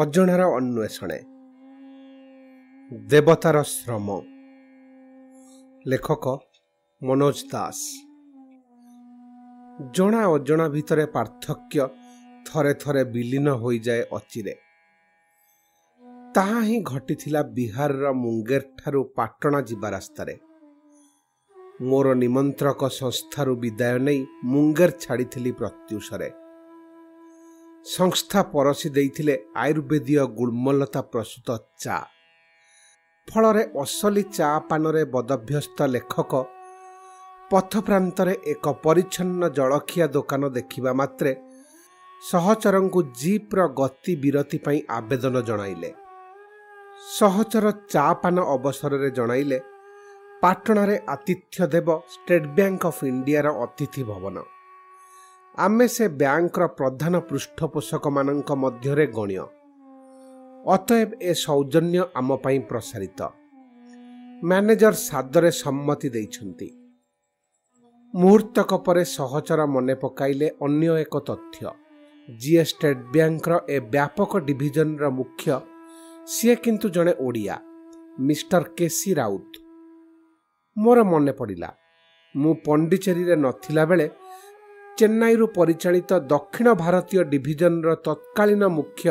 [0.00, 1.18] ଅଜଣାର ଅନ୍ୱେଷଣେ।
[3.06, 4.20] ଦେବତାର ଶ୍ରମ।
[5.86, 6.38] ଲେଖକ
[7.02, 7.78] ମନୋଜ ଦାସ।
[9.92, 11.88] ଜଣା ଅଜଣା ଭିତରେ ପାର୍ଥକ୍ୟ
[12.46, 14.54] ଥରେ ଥରେ ବିଲୀନ ହୋଇଯାଏ ଅଚିରେ।
[16.34, 20.38] ତାହା ହିଁ ଘଟିଥିଲା ବିହାରର ମୁଙ୍ଗେର ଠାରୁ ପାଟଣା ଯିବା ରାସ୍ତାରେ।
[21.82, 26.43] ମୋର ନିମନ୍ତ୍ରକ ସଂସ୍ଥାରୁ ବିଦାୟ ନେଇ ମୁଙ୍ଗେର ଛାଡ଼ିଥିଲି ପ୍ରତ୍ୟୁଷରେ।
[27.84, 31.48] ସଂସ୍ଥା ପରସି ଦେଇଥିଲେ ଆୟୁର୍ବେଦୀୟ ଗୁଳ୍ମଲତା ପ୍ରସୂତ
[31.82, 31.96] ଚା।
[33.28, 36.32] ଫଳରେ ଅସଲି ଚା ପାନରେ ବଦଭ୍ୟସ୍ତ ଲେଖକ
[37.50, 41.32] ପଥପ୍ରାନ୍ତରେ ଏକ ପରିଚ୍ଛନ୍ନ ଜଳଖିଆ ଦୋକାନ ଦେଖିବା ମାତ୍ରେ
[42.22, 45.90] ସହଚରଙ୍କୁ ଜିପ୍ର ଗତି ବିରତି ପାଇଁ ଆବେଦନ ଜଣାଇଲେ।
[47.18, 49.58] ସହଚର ଚା ପାନ ଅବସରରେ ଜଣାଇଲେ
[50.42, 54.36] ପାଟଣାରେ ଆତିଥ୍ୟ ଦେବ ଷ୍ଟେଟ୍ ବ୍ୟାଙ୍କ ଅଫ୍ ଇଣ୍ଡିଆର ଅତିଥି ଭବନ।
[55.58, 59.44] ଆମେ ସେ ବ୍ୟାଙ୍କର ପ୍ରଧାନ ପୃଷ୍ଠପୋଷକମାନଙ୍କ ମଧ୍ୟରେ ଗଣ୍ୟ।
[60.66, 63.20] ଅତଏବ ଏ ସୌଜନ୍ୟ ଆମ ପାଇଁ ପ୍ରସାରିତ।
[64.44, 66.68] ମ୍ୟାନେଜର ସାଦରେ ସମ୍ମତି ଦେଇଛନ୍ତି।
[68.14, 71.70] ମୁହୂର୍ତ୍ତକ ପରେ ସହଚର ମନେ ପକାଇଲେ ଅନ୍ୟ ଏକ ତଥ୍ୟ।
[72.28, 75.46] ଯିଏ ଷ୍ଟେଟ୍ ବ୍ୟାଙ୍କର ଏ ବ୍ୟାପକ ଡିଭିଜନର ମୁଖ୍ୟ
[76.28, 77.56] ସିଏ କିନ୍ତୁ ଜଣେ ଓଡ଼ିଆ
[78.18, 79.52] ମିଷ୍ଟର କେସି ରାଉତ।
[80.76, 81.70] ମୋର ମନେ ପଡ଼ିଲା
[82.34, 84.06] ମୁଁ ପଣ୍ଡିଚେରୀରେ ନଥିଲା ବେଳେ
[84.98, 89.06] ଚେନ୍ନାଇରୁ ପରିଚାଳିତ ଦକ୍ଷିଣ ଭାରତୀୟ ଡିଭିଜନର ତତ୍କାଳୀନ ମୁଖ୍ୟ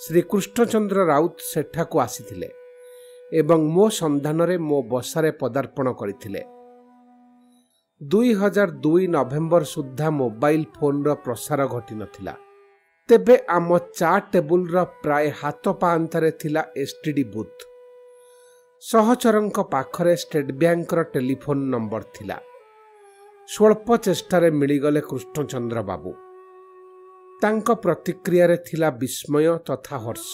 [0.00, 2.48] ଶ୍ରୀ କୃଷ୍ଣଚନ୍ଦ୍ର ରାଉତ ସେଠାକୁ ଆସିଥିଲେ
[3.32, 6.42] ଏବଂ ମୋ ସନ୍ଧାନରେ ମୋ ବସାରେ ପଦାର୍ପଣ କରିଥିଲେ।
[8.00, 12.34] ଦୁଇ ହଜାର ଦୁଇ ନଭେମ୍ବର ସୁଦ୍ଧା ମୋବାଇଲ ଫୋନର ପ୍ରସାର ଘଟିନଥିଲା।
[13.08, 17.60] ତେବେ ଆମ ଚା ଟେବୁଲର ପ୍ରାୟ ହାତ ପାଆନ୍ତାରେ ଥିଲା ଏସ୍ଟିଡି ବୁଥ୍।
[18.82, 22.36] ସହଚରଙ୍କ ପାଖରେ ଷ୍ଟେଟ୍ ବ୍ୟାଙ୍କର ଟେଲିଫୋନ ନମ୍ବର ଥିଲା।
[23.48, 26.10] ସ୍ୱଳ୍ପ ଚେଷ୍ଟାରେ ମିଳିଗଲେ କୃଷ୍ଣଚନ୍ଦ୍ର ବାବୁ
[27.42, 30.32] ତାଙ୍କ ପ୍ରତିକ୍ରିୟାରେ ଥିଲା ବିସ୍ମୟ ତଥା ହର୍ଷ।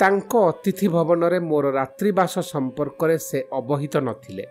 [0.00, 4.44] ତାଙ୍କ ଅତିଥି ଭବନରେ ମୋର ରାତ୍ରିବାସ ସମ୍ପର୍କରେ ସେ ଅବହିତ ନଥିଲେ।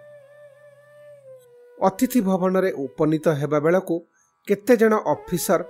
[1.80, 3.96] ଅତିଥି ଭବନରେ ଉପନୀତ ହେବା ବେଳକୁ
[4.48, 5.62] କେତେଜଣ ଅଫିସର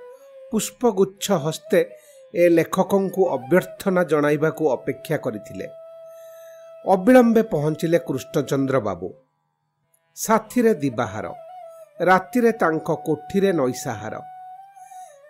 [0.51, 1.79] ପୁଷ୍ପଗୁଚ୍ଛ ହସ୍ତେ
[2.33, 5.65] ଏ ଲେଖକଙ୍କୁ ଅଭ୍ୟର୍ଥନା ଜଣାଇବାକୁ ଅପେକ୍ଷା କରିଥିଲେ।
[6.85, 9.07] ଅବିଳମ୍ବେ ପହଞ୍ଚିଲେ କୃଷ୍ଣଚନ୍ଦ୍ର ବାବୁ
[10.17, 11.27] ସାଥିରେ ଦିବାହାର।
[11.99, 14.15] ରାତିରେ ତାଙ୍କ କୋଠିରେ ନୈସାହାର।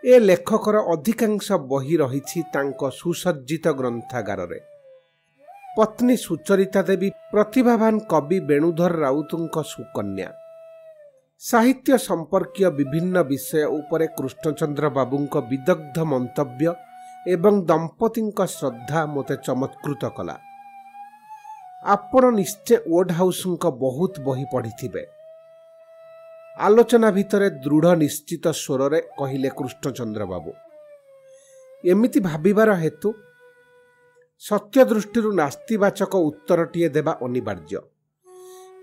[0.04, 4.60] ଏ ଲେଖକର ଅଧିକାଂଶ ବହି ରହିଛି ତାଙ୍କ ସୁସଜ୍ଜିତ ଗ୍ରନ୍ଥାଗାରରେ।
[5.78, 10.30] ପତ୍ନୀ ସୁଚରିତା ଦେବୀ ପ୍ରତିଭାବାନ କବି ବେଣୁଧର ରାଉତଙ୍କ ସୁକନ୍ୟା।
[11.42, 16.68] ସାହିତ୍ୟ ସମ୍ପର୍କୀୟ ବିଭିନ୍ନ ବିଷୟ ଉପରେ କୃଷ୍ଣଚନ୍ଦ୍ର ବାବୁଙ୍କ ବିଦଗ୍ଧ ମନ୍ତବ୍ୟ
[17.28, 20.36] ଏବଂ ଦମ୍ପତିଙ୍କ ଶ୍ରଦ୍ଧା ମୋତେ ଚମତ୍କୃତ କଲା।
[21.86, 25.17] ଆପଣ ନିଶ୍ଚୟ ଓଡ୍ ହାଉସଙ୍କ ବହୁତ ବହି ପଢ଼ିଥିବେ।
[26.66, 30.52] ଆଲୋଚନା ଭିତରେ ଦୃଢ଼ ନିଶ୍ଚିତ ସ୍ୱରରେ କହିଲେ କୃଷ୍ଣଚନ୍ଦ୍ର ବାବୁ
[31.84, 33.10] ଏମିତି ଭାବିବାର ହେତୁ
[34.44, 37.82] ସତ୍ୟ ଦୃଷ୍ଟିରୁ ନାସ୍ତିବାଚକ ଉତ୍ତରଟିଏ ଦେବା ଅନିବାର୍ଯ୍ୟ।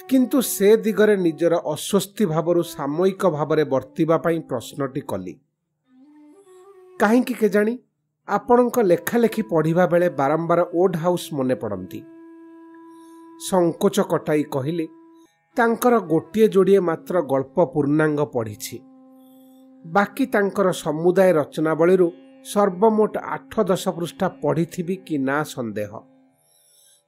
[0.08, 5.34] କିନ୍ତୁ ସେ ଦିଗରେ ନିଜର ଅସ୍ୱସ୍ତି ଭାବରୁ ସାମୟିକ ଭାବରେ ବର୍ତ୍ତିବା ପାଇଁ ପ୍ରଶ୍ନଟି କଲି।
[7.00, 7.74] କାହିଁକି କେଜାଣି
[8.28, 12.00] ଆପଣଙ୍କ ଲେଖାଲେଖି ପଢ଼ିବା ବେଳେ ବାରମ୍ବାର ଓଡ୍ ହାଉସ୍ ମନେ ପଡ଼ନ୍ତି
[13.48, 14.86] ସଙ୍କୋଚ କଟାଇ କହିଲି
[15.56, 18.76] ତାଙ୍କର ଗୋଟିଏ ଯୋଡ଼ିଏ ମାତ୍ର ଗଳ୍ପ ପୂର୍ଣ୍ଣାଙ୍ଗ ପଢ଼ିଛି।
[19.86, 22.12] ବାକି ତାଙ୍କର ସମୁଦାୟ ରଚନାବଳୀରୁ
[22.44, 25.92] ସର୍ବମୋଟ ଆଠ ଦଶ ପୃଷ୍ଠା ପଢ଼ିଥିବି କି ନା ସନ୍ଦେହ।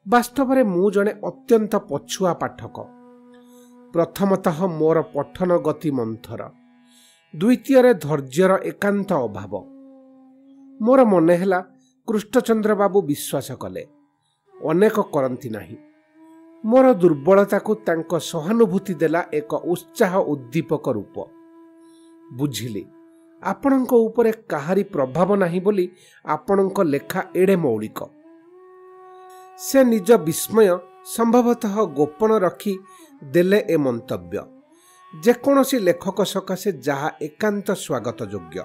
[0.06, 2.76] ବାସ୍ତବରେ ମୁଁ ଜଣେ ଅତ୍ୟନ୍ତ ପଛୁଆ ପାଠକ।
[3.92, 6.40] ପ୍ରଥମତଃ ମୋର ପଠନ ଗତି ମନ୍ଥର।
[7.34, 9.52] ଦ୍ୱିତୀୟରେ ଧୈର୍ଯ୍ୟର ଏକାନ୍ତ ଅଭାବ।
[10.82, 11.60] ମୋର ମନେ ହେଲା
[12.08, 13.84] କୃଷ୍ଣଚନ୍ଦ୍ର ବାବୁ ବିଶ୍ୱାସ କଲେ।
[14.64, 15.76] ଅନେକ କରନ୍ତି ନାହିଁ।
[16.70, 21.16] ମୋର ଦୁର୍ବଳତାକୁ ତାଙ୍କ ସହାନୁଭୂତି ଦେଲା ଏକ ଉତ୍ସାହ ଉଦ୍ଦୀପକ ରୂପ।
[22.30, 22.82] ବୁଝିଲି
[23.42, 25.86] ଆପଣଙ୍କ ଉପରେ କାହାରି ପ୍ରଭାବ ନାହିଁ ବୋଲି
[26.24, 28.00] ଆପଣଙ୍କ ଲେଖା ଏଡ଼େ ମୌଳିକ।
[29.58, 30.68] ସେ ନିଜ ବିସ୍ମୟ
[31.14, 32.74] ସମ୍ଭବତଃ ଗୋପନ ରଖି
[33.22, 34.40] ଦେଲେ ଏ ମନ୍ତବ୍ୟ
[35.14, 38.58] ଯେକୌଣସି ଲେଖକ ସକାଶେ ଯାହା ଏକାନ୍ତ ସ୍ୱାଗତ ଯୋଗ୍ୟ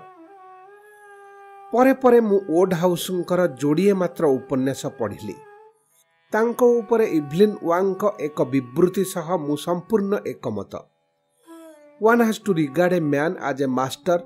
[1.73, 5.35] ପରେ ପରେ ମୁଁ ଓଡ୍ ହାଉସଙ୍କର ଯୋଡ଼ିଏ ମାତ୍ର ଉପନ୍ୟାସ ପଢ଼ିଲି।
[6.33, 10.73] ତାଙ୍କ ଉପରେ ଇଭଲିନ୍ ୱାଙ୍କ ଏକ ବିବୃତ୍ତି ସହ ମୁଁ ସମ୍ପୂର୍ଣ୍ଣ ଏକମତ
[12.01, 14.19] one has to regard a man as a master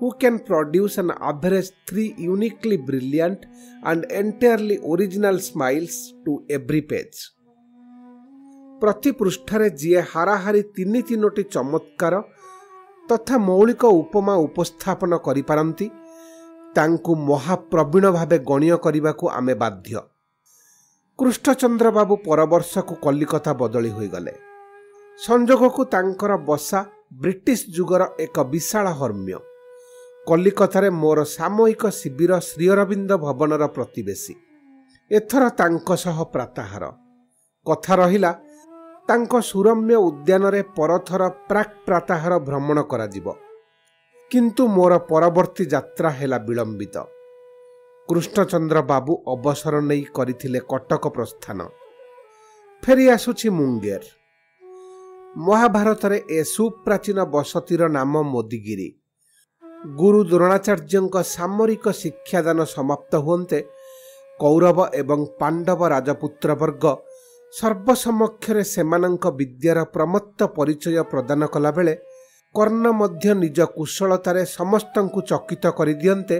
[0.00, 3.44] who can produce an average three uniquely brilliant
[3.82, 7.18] and entirely original smiles to every page.
[8.80, 12.14] ପ୍ରତି ପୃଷ୍ଠାରେ ଯିଏ ହାରାହାରି ତିନି ତିନୋଟି ଚମତ୍କାର
[13.08, 15.86] ତଥା ମୌଳିକ ଉପମା ଉପସ୍ଥାପନ କରିପାରନ୍ତି
[16.76, 20.02] ତାଙ୍କୁ ମହାପ୍ରବୀଣ ଭାବେ ଗଣ୍ୟ କରିବାକୁ ଆମେ ବାଧ୍ୟ
[21.18, 24.32] କୃଷ୍ଣଚନ୍ଦ୍ର ବାବୁ ପରବର୍ଷକୁ କଲିକତା ବଦଳି ହୋଇଗଲେ।
[25.20, 26.80] ସଂଯୋଗକୁ ତାଙ୍କର ବସା
[27.20, 29.38] ବ୍ରିଟିଶ ଯୁଗର ଏକ ବିଶାଳ ହର୍ମ୍ୟ।
[30.26, 34.34] କଲିକତାରେ ମୋର ସାମୟିକ ଶିବିର ଶ୍ରୀଅରବିନ୍ଦ ଭବନର ପ୍ରତିବେଶୀ।
[35.10, 36.84] ଏଥର ତାଙ୍କ ସହ ପ୍ରାତାହାର।
[37.66, 38.32] କଥା ରହିଲା
[39.08, 43.26] ତାଙ୍କ ସୁରମ୍ୟ ଉଦ୍ୟାନରେ ପରଥର ପ୍ରାକ୍ ପ୍ରାତାହାର ଭ୍ରମଣ କରାଯିବ।
[44.30, 46.96] କିନ୍ତୁ ମୋର ପରବର୍ତ୍ତୀ ଯାତ୍ରା ହେଲା ବିଳମ୍ବିତ।
[48.08, 51.58] କୃଷ୍ଣଚନ୍ଦ୍ର ବାବୁ ଅବସର ନେଇ କରିଥିଲେ କଟକ ପ୍ରସ୍ଥାନ।
[52.82, 54.02] ଫେରି ଆସୁଛି ମୁଙ୍ଗେର।
[55.36, 58.88] ମହାଭାରତରେ ଏ ସୁପ୍ରାଚୀନ ବସତିର ନାମ ମୋଦିଗିରି।
[59.98, 63.58] ଗୁରୁ ଦ୍ରୋଣାଚାର୍ଯ୍ୟଙ୍କ ସାମରିକ ଶିକ୍ଷାଦାନ ସମାପ୍ତ ହୁଅନ୍ତେ
[64.40, 66.84] କୌରବ ଏବଂ ପାଣ୍ଡବ ରାଜପୁତ୍ର ବର୍ଗ
[67.54, 71.94] ସର୍ବସମକ୍ଷରେ ସେମାନଙ୍କ ବିଦ୍ୟାର ପ୍ରମତ୍ତ ପରିଚୟ ପ୍ରଦାନ କଲାବେଳେ
[72.54, 76.36] କର୍ଣ୍ଣ ମଧ୍ୟ ନିଜ କୁଶଳତାରେ ସମସ୍ତଙ୍କୁ ଚକିତ କରିଦିଅନ୍ତେ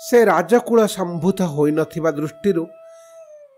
[0.00, 2.64] ସେ ରାଜକୂଳ ସମ୍ଭୂତ ହୋଇନଥିବା ଦୃଷ୍ଟିରୁ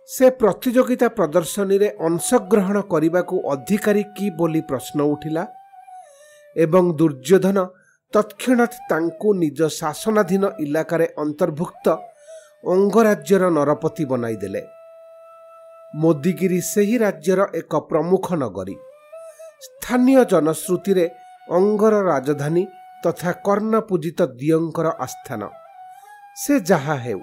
[0.09, 5.45] ସେ ପ୍ରତିଯୋଗିତା ପ୍ରଦର୍ଶନୀରେ ଅଂଶଗ୍ରହଣ କରିବାକୁ ଅଧିକାରୀ କି ବୋଲି ପ୍ରଶ୍ନ ଉଠିଲା
[6.57, 7.59] ଏବଂ ଦୁର୍ଯ୍ୟୋଧନ
[8.13, 11.87] ତତ୍କ୍ଷଣାତ୍ ତାଙ୍କୁ ନିଜ ଶାସନାଧୀନ ଇଲାକାରେ ଅନ୍ତର୍ଭୁକ୍ତ
[12.65, 14.63] ଅଙ୍ଗରାଜ୍ୟର ନରପତି ବନାଇଦେଲେ।
[15.95, 18.77] ମୋଦିଗିରି ସେହି ରାଜ୍ୟର ଏକ ପ୍ରମୁଖ ନଗରୀ।
[19.67, 21.05] ସ୍ଥାନୀୟ ଜନଶ୍ରୁତିରେ
[21.49, 22.65] ଅଙ୍ଗର ରାଜଧାନୀ
[23.05, 25.43] ତଥା କର୍ଣ୍ଣ ପୂଜିତ ଦିଅଙ୍କର ଆସ୍ଥାନ।
[26.43, 27.21] ସେ ଯାହା ହେଉ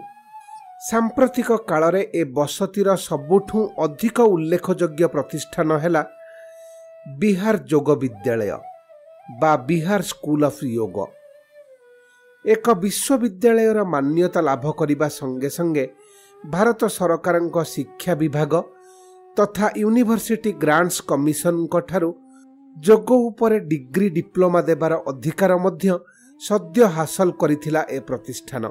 [0.82, 6.02] ସାମ୍ପ୍ରତିକ କାଳରେ ଏ ବସତିର ସବୁଠୁ ଅଧିକ ଉଲ୍ଲେଖଯୋଗ୍ୟ ପ୍ରତିଷ୍ଠାନ ହେଲା
[7.06, 8.52] ବିହାର ଯୋଗ ବିଦ୍ୟାଳୟ
[9.42, 10.98] ବା ବିହାର ସ୍କୁଲ ଅଫ୍ ୟୋଗ।
[12.46, 15.86] ଏକ ବିଶ୍ୱବିଦ୍ୟାଳୟର ମାନ୍ୟତା ଲାଭ କରିବା ସଙ୍ଗେ ସଙ୍ଗେ
[16.44, 18.54] ଭାରତ ସରକାରଙ୍କ ଶିକ୍ଷା ବିଭାଗ
[19.38, 22.10] ତଥା ୟୁନିଭର୍ସିଟି ଗ୍ରାଣ୍ଟସ୍ କମିଶନଙ୍କ ଠାରୁ
[22.78, 25.88] ଯୋଗ ଉପରେ ଡିଗ୍ରୀ ଡିପ୍ଲୋମା ଦେବାର ଅଧିକାର ମଧ୍ୟ
[26.42, 28.64] ସଦ୍ୟ ହାସଲ କରିଥିଲା ଏ ପ୍ରତିଷ୍ଠାନ।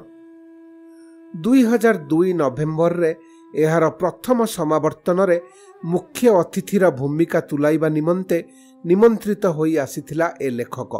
[1.43, 3.11] ଦୁଇ ହଜାର ଦୁଇ ନଭେମ୍ବରରେ
[3.63, 5.37] ଏହାର ପ୍ରଥମ ସମାବର୍ତ୍ତନରେ
[5.83, 8.37] ମୁଖ୍ୟ ଅତିଥିର ଭୂମିକା ତୁଲାଇବା ନିମନ୍ତେ
[8.85, 10.93] ନିମନ୍ତ୍ରିତ ହୋଇ ଆସିଥିଲା ଏ ଲେଖକ।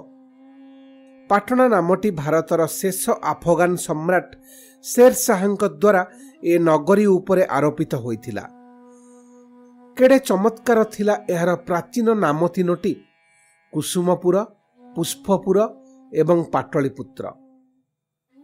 [1.30, 3.04] ପାଟଣା ନାମଟି ଭାରତର ଶେଷ
[3.34, 4.28] ଆଫଗାନ ସମ୍ରାଟ
[4.86, 6.02] ଶେର ଶାହାଙ୍କ ଦ୍ୱାରା
[6.44, 8.44] ଏ ନଗରୀ ଉପରେ ଆରୋପିତ ହୋଇଥିଲା।
[9.98, 12.94] କେଡ଼େ ଚମତ୍କାର ଥିଲା ଏହାର ପ୍ରାଚୀନ ନାମ ତିନୋଟି
[13.74, 14.36] କୁସୁମପୁର
[14.96, 15.58] ପୁଷ୍ପପୁର
[16.14, 17.26] ଏବଂ ପାଟଳିପୁତ୍ର।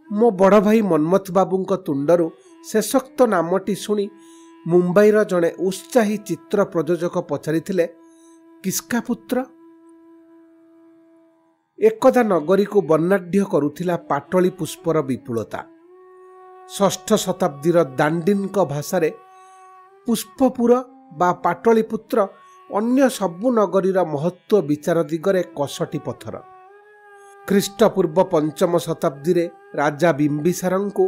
[0.08, 2.26] ମୋ ବଡ଼ ଭାଇ ମନ୍ମଥ ବାବୁଙ୍କ ତୁଣ୍ଡରୁ
[2.64, 4.04] ଶେଷୋକ୍ତ ନାମଟି ଶୁଣି
[4.66, 7.84] ମୁମ୍ବାଇର ଜଣେ ଉତ୍ସାହୀ ଚିତ୍ର ପ୍ରଯୋଜକ ପଚାରିଥିଲେ
[8.64, 9.36] କିସ୍କା ପୁତ୍ର?
[11.78, 15.60] ଏକଦା ନଗରୀକୁ ବର୍ଣ୍ଣାଢ୍ୟ କରୁଥିଲା ପାଟଳି ପୁଷ୍ପର ବିପୁଳତା।
[16.68, 19.10] ଷଷ୍ଠ ଶତାବ୍ଦୀର ଦାଣ୍ଡିନ୍ଙ୍କ ଭାଷାରେ
[20.06, 20.72] ପୁଷ୍ପପୁର
[21.18, 22.18] ବା ପାଟଳିପୁତ୍ର
[22.70, 26.34] ଅନ୍ୟ ସବୁ ନଗରୀର ମହତ୍ଵ ବିଚାର ଦିଗରେ କଷଟି ପଥର।
[27.48, 29.44] ଖ୍ରୀଷ୍ଟପୂର୍ବ ପଞ୍ଚମ ଶତାବ୍ଦୀରେ
[29.80, 31.04] ରାଜା ବିମ୍ବିସାରଙ୍କୁ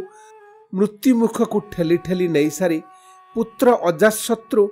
[0.73, 2.79] ମୃତ୍ୟୁମୁଖକୁ ଠେଲି ଠେଲି ନେଇସାରି
[3.35, 4.63] ପୁତ୍ର ଅଜାଶତ୍ରୁ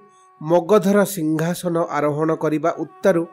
[0.42, 3.24] ମଗଧର ସିଂହାସନ ଆରୋହଣ କରିବା ଉତ୍ତାରୁ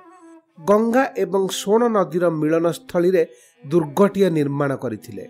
[0.58, 3.22] ଗଙ୍ଗା ଏବଂ ସୋଣ ନଦୀର ମିଳନସ୍ଥଳୀରେ
[3.64, 5.24] ଦୁର୍ଗଟିଏ ନିର୍ମାଣ କରିଥିଲେ।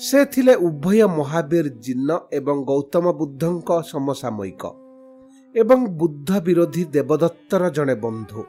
[0.00, 4.62] ସେ ଥିଲେ ଉଭୟ ମହାବୀର ଜିନ୍ନ ଏବଂ ଗୌତମ ବୁଦ୍ଧଙ୍କ ସମସାମୟିକ
[5.54, 8.40] ଏବଂ ବୁଦ୍ଧ ବିରୋଧୀ ଦେବଦତ୍ତର ଜଣେ ବନ୍ଧୁ।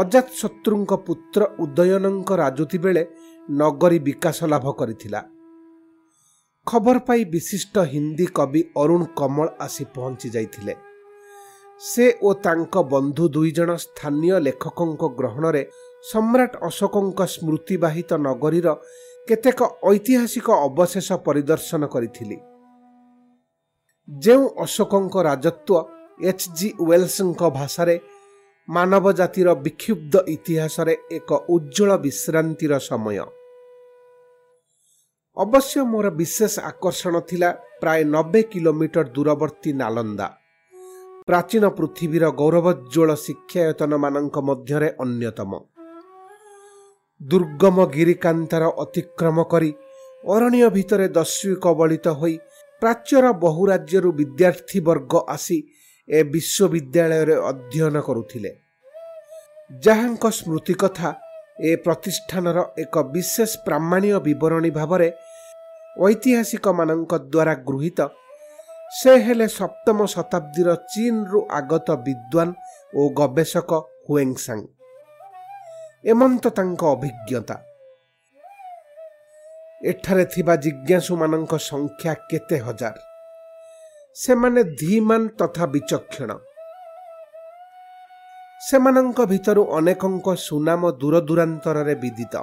[0.00, 3.02] ଅଜାତଶତ୍ରୁଙ୍କ ପୁତ୍ର ଉଦୟନଙ୍କ ରାଜୁତି ବେଳେ
[3.48, 5.20] ନଗରୀ ବିକାଶ ଲାଭ କରିଥିଲା।
[6.66, 10.74] ଖବର ପାଇ ବିଶିଷ୍ଟ ହିନ୍ଦୀ କବି ଅରୁଣ କମଳ ଆସି ପହଞ୍ଚି ଯାଇଥିଲେ।
[11.80, 15.62] ସେ ଓ ତାଙ୍କ ବନ୍ଧୁ ଦୁଇଜଣ ସ୍ଥାନୀୟ ଲେଖକଙ୍କ ଗ୍ରହଣରେ
[16.12, 18.68] ସମ୍ରାଟ ଅଶୋକଙ୍କ ସ୍ମୃତିବାହିତ ନଗରୀର
[19.28, 19.60] କେତେକ
[19.92, 22.38] ଐତିହାସିକ ଅବଶେଷ ପରିଦର୍ଶନ କରିଥିଲି।
[24.08, 25.74] ଯେଉଁ ଅଶୋକଙ୍କ ରାଜତ୍ୱ
[26.30, 27.96] ଏଚ୍ ଜି ୱେଲ୍ସଙ୍କ ଭାଷାରେ
[28.74, 33.18] ମାନବ ଜାତିର ବିକ୍ଷୁବ୍ଧ ଇତିହାସରେ ଏକ ଉଜ୍ଜଳ ବିଶ୍ରାନ୍ତିର ସମୟ।
[35.36, 37.50] ଅବଶ୍ୟ ମୋର ବିଶେଷ ଆକର୍ଷଣ ଥିଲା
[37.80, 40.28] ପ୍ରାୟ ନବେ କିଲୋମିଟର ଦୂରବର୍ତ୍ତୀ ନାଲନ୍ଦା।
[41.28, 45.52] ପ୍ରାଚୀନ ପୃଥିବୀର ଗୌରବୋଜ୍ୱଳ ଶିକ୍ଷାୟତନମାନଙ୍କ ମଧ୍ୟରେ ଅନ୍ୟତମ।
[47.20, 49.70] ଦୁର୍ଗମ ଗିରିକାନ୍ତର ଅତିକ୍ରମ କରି
[50.24, 52.34] ଅରଣ୍ୟ ଭିତରେ ଦସ୍ୟୁ କବଳିତ ହୋଇ
[52.82, 55.58] ପ୍ରାଚ୍ୟର ବହୁ ରାଜ୍ୟରୁ ବିଦ୍ୟାର୍ଥୀ ବର୍ଗ ଆସି
[56.08, 58.50] ଏ ବିଶ୍ୱବିଦ୍ୟାଳୟରେ ଅଧ୍ୟୟନ କରୁଥିଲେ।
[59.80, 61.14] ଯାହାଙ୍କ ସ୍ମୃତି କଥା
[61.60, 65.12] ଏ ପ୍ରତିଷ୍ଠାନର ଏକ ବିଶେଷ ପ୍ରାମାଣୀୟ ବିବରଣୀ ଭାବରେ
[66.02, 68.08] ଐତିହାସିକମାନଙ୍କ ଦ୍ୱାରା ଗୃହୀତ
[69.02, 72.52] ସେ ହେଲେ ସପ୍ତମ ଶତାବ୍ଦୀର ଚୀନରୁ ଆଗତ ବିଦ୍ୱାନ
[72.96, 73.72] ଓ ଗବେଷକ
[74.08, 74.66] ହୁଏଙ୍ଗସାଙ୍ଗ।
[76.04, 77.56] ଏମନ୍ତ ତାଙ୍କ ଅଭିଜ୍ଞତା।
[79.84, 82.94] ଏଠାରେ ଥିବା ଜିଜ୍ଞାସୁମାନଙ୍କ ସଂଖ୍ୟା କେତେ ହଜାର?
[84.14, 86.30] ସେମାନେ ଧୀମାନ ତଥା ବିଚକ୍ଷଣ।
[88.70, 92.36] ସେମାନଙ୍କ ଭିତରୁ ଅନେକଙ୍କ ସୁନାମ ଦୂରଦୂରାନ୍ତରରେ ବିଦିତ।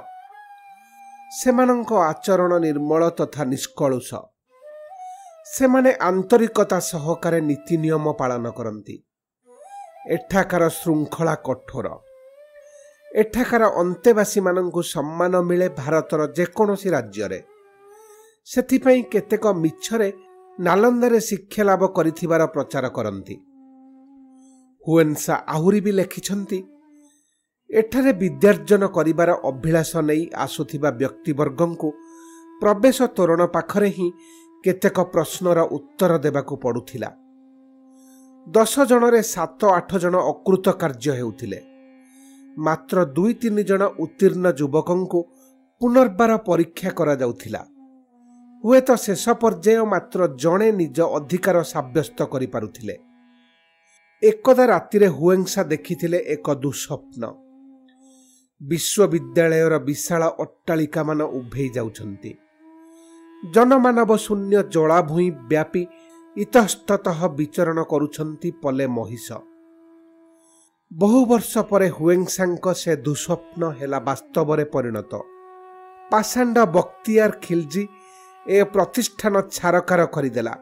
[1.40, 4.14] ସେମାନଙ୍କ ଆଚରଣ ନିର୍ମଳ ତଥା ନିଷ୍କଳୁଷ।
[5.46, 9.02] ସେମାନେ ଆନ୍ତରିକତା ସହକାରେ ନୀତି ନିୟମ ପାଳନ କରନ୍ତି।
[10.08, 11.86] ଏଠାକାର ଶୃଙ୍ଖଳା କଠୋର।
[13.14, 17.42] ଏଠାକାର ଅନ୍ତେବାସୀମାନଙ୍କୁ ସମ୍ମାନ ମିଳେ ଭାରତର ଯେକୌଣସି ରାଜ୍ୟରେ।
[18.44, 20.12] ସେଥିପାଇଁ କେତେକ ମିଛରେ
[20.60, 23.49] ନାଲନ୍ଦାରେ ଶିକ୍ଷା ଲାଭ କରିଥିବାର ପ୍ରଚାର କରନ୍ତି।
[24.88, 26.58] ହୁଏନ୍ସା ଆହୁରି ବି ଲେଖିଛନ୍ତି
[27.70, 31.88] ଏଠାରେ ବିଦ୍ୟାର୍ଜନ କରିବାର ଅଭିଳାଷ ନେଇ ଆସୁଥିବା ବ୍ୟକ୍ତିବର୍ଗଙ୍କୁ
[32.60, 34.08] ପ୍ରବେଶ ତୋରଣ ପାଖରେ ହିଁ
[34.64, 37.10] କେତେକ ପ୍ରଶ୍ନର ଉତ୍ତର ଦେବାକୁ ପଡ଼ୁଥିଲା।
[38.48, 41.60] ଦଶ ଜଣରେ ସାତ ଆଠ ଜଣ ଅକୃତ କାର୍ଯ୍ୟ ହେଉଥିଲେ।
[42.58, 45.20] ମାତ୍ର ଦୁଇ ତିନି ଜଣ ଉତ୍ତୀର୍ଣ୍ଣ ଯୁବକଙ୍କୁ
[45.80, 47.62] ପୁନର୍ବାର ପରୀକ୍ଷା କରାଯାଉଥିଲା।
[48.64, 53.09] ହୁଏତ ଶେଷ ପର୍ଯ୍ୟାୟ ମାତ୍ର ଜଣେ ନିଜ ଅଧିକାର ସାବ୍ୟସ୍ତ କରିପାରୁଥିଲେ।
[54.22, 57.22] ଏକଦା ରାତିରେ ହୁଏଂସା ଦେଖିଥିଲେ ଏକ ଦୁଃସ୍ୱପ୍ନ।
[58.60, 62.32] ବିଶ୍ୱବିଦ୍ୟାଳୟର ବିଶାଳ ଅଟ୍ଟାଳିକାମାନ ଉଭେଇ ଯାଉଛନ୍ତି।
[63.54, 65.82] ଜନମାନବ ଶୂନ୍ୟ ଜଳାଭୂଇଁ ବ୍ୟାପୀ
[66.36, 69.28] ଇତସ୍ତତଃ ବିଚରଣ କରୁଛନ୍ତି ପଲେ ମହିଷ।
[70.90, 75.12] ବହୁ ବର୍ଷ ପରେ ହୁଏଂସାଙ୍କ ସେ ଦୁଃସ୍ୱପ୍ନ ହେଲା ବାସ୍ତବରେ ପରିଣତ।
[76.10, 77.84] ପାଷାଣ୍ଡ ବକ୍ତିଆର ଖିଲଜି
[78.46, 80.54] ଏ ପ୍ରତିଷ୍ଠାନ ଛାରକାର କରିଦେଲା।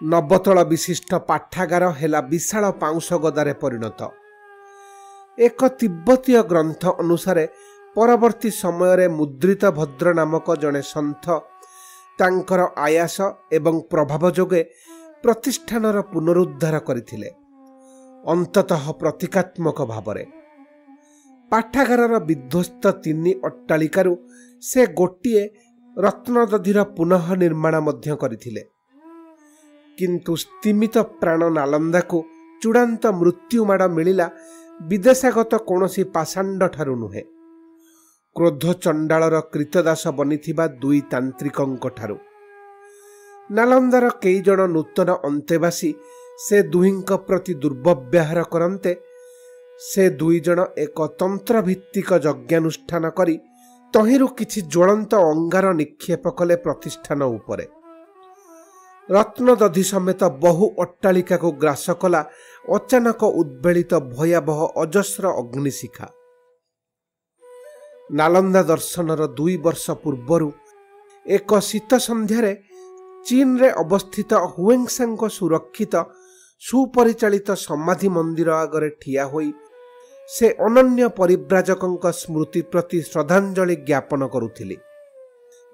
[0.00, 4.00] ନବତଳ ବିଶିଷ୍ଟ ପାଠାଗାର ହେଲା ବିଶାଳ ପାଉଁଶ ଗଦାରେ ପରିଣତ।
[5.38, 7.44] ଏକ ତିବ୍ବତୀୟ ଗ୍ରନ୍ଥ ଅନୁସାରେ
[7.96, 11.24] ପରବର୍ତ୍ତୀ ସମୟରେ ମୁଦ୍ରିତ ଭଦ୍ର ନାମକ ଜଣେ ସନ୍ଥ
[12.18, 13.16] ତାଙ୍କର ଆୟାସ
[13.52, 14.62] ଏବଂ ପ୍ରଭାବ ଯୋଗେ
[15.22, 17.28] ପ୍ରତିଷ୍ଠାନର ପୁନରୁଦ୍ଧାର କରିଥିଲେ
[18.24, 20.24] ଅନ୍ତତଃ ପ୍ରତୀକାତ୍ମକ ଭାବରେ।
[21.52, 24.12] ପାଠାଗାରର ବିଧ୍ୱସ୍ତ ତିନି ଅଟ୍ଟାଳିକାରୁ
[24.62, 25.44] ସେ ଗୋଟିଏ
[25.96, 28.62] ରତ୍ନଦଧିର ପୁନଃ ନିର୍ମାଣ ମଧ୍ୟ କରିଥିଲେ।
[30.00, 32.18] କିନ୍ତୁ ସ୍ତିମିତ ପ୍ରାଣ ନାଲନ୍ଦାକୁ
[32.62, 34.26] ଚୂଡ଼ାନ୍ତ ମୃତ୍ୟୁମାଡ଼ ମିଳିଲା
[34.88, 37.24] ବିଦେଶାଗତ କୌଣସି ପାଷାଣ୍ଡଠାରୁ ନୁହେଁ।
[38.36, 42.16] କ୍ରୋଧ ଚଣ୍ଡାଳର କ୍ରୀତଦାସ ବନିଥିବା ଦୁଇ ତାନ୍ତ୍ରିକଙ୍କଠାରୁ।
[43.50, 45.90] ନାଲନ୍ଦାର କେଇ ଜଣ ନୂତନ ଅନ୍ତେବାସୀ
[46.38, 48.92] ସେ ଦୁହିଁଙ୍କ ପ୍ରତି ଦୁର୍ବ୍ୟବହାର କରନ୍ତେ
[49.80, 53.36] ସେ ଦୁଇ ଜଣ ଏକ ତନ୍ତ୍ରଭିତ୍ତିକ ଯଜ୍ଞାନୁଷ୍ଠାନ କରି
[53.94, 57.64] ତହିଁରୁ କିଛି ଜ୍ୱଳନ୍ତ ଅଙ୍ଗାର ନିକ୍ଷେପ କଲେ ପ୍ରତିଷ୍ଠାନ ଉପରେ।
[59.10, 62.20] ରତ୍ନଦଧି ସମେତ ବହୁ ଅଟ୍ଟାଳିକାକୁ ଗ୍ରାସ କଲା
[62.68, 66.06] ଅଚାନକ ଉଦ୍ବେଳିତ ଭୟାବହ ଅଜସ୍ର ଅଗ୍ନିଶିଖା।
[68.10, 70.48] ନାଲନ୍ଦା ଦର୍ଶନର ଦୁଇ ବର୍ଷ ପୂର୍ବରୁ
[71.26, 72.52] ଏକ ଶୀତ ସନ୍ଧ୍ୟାରେ
[73.26, 75.94] ଚୀନରେ ଅବସ୍ଥିତ ହୁଏଙ୍ଗସାଙ୍କ ସୁରକ୍ଷିତ
[76.62, 79.50] ସୁପରିଚାଳିତ ସମାଧି ମନ୍ଦିର ଆଗରେ ଠିଆ ହୋଇ
[80.28, 84.76] ସେ ଅନନ୍ୟ ପରିବ୍ରାଜକଙ୍କ ସ୍ମୃତି ପ୍ରତି ଶ୍ରଦ୍ଧାଞ୍ଜଳି ଜ୍ଞାପନ କରୁଥିଲି।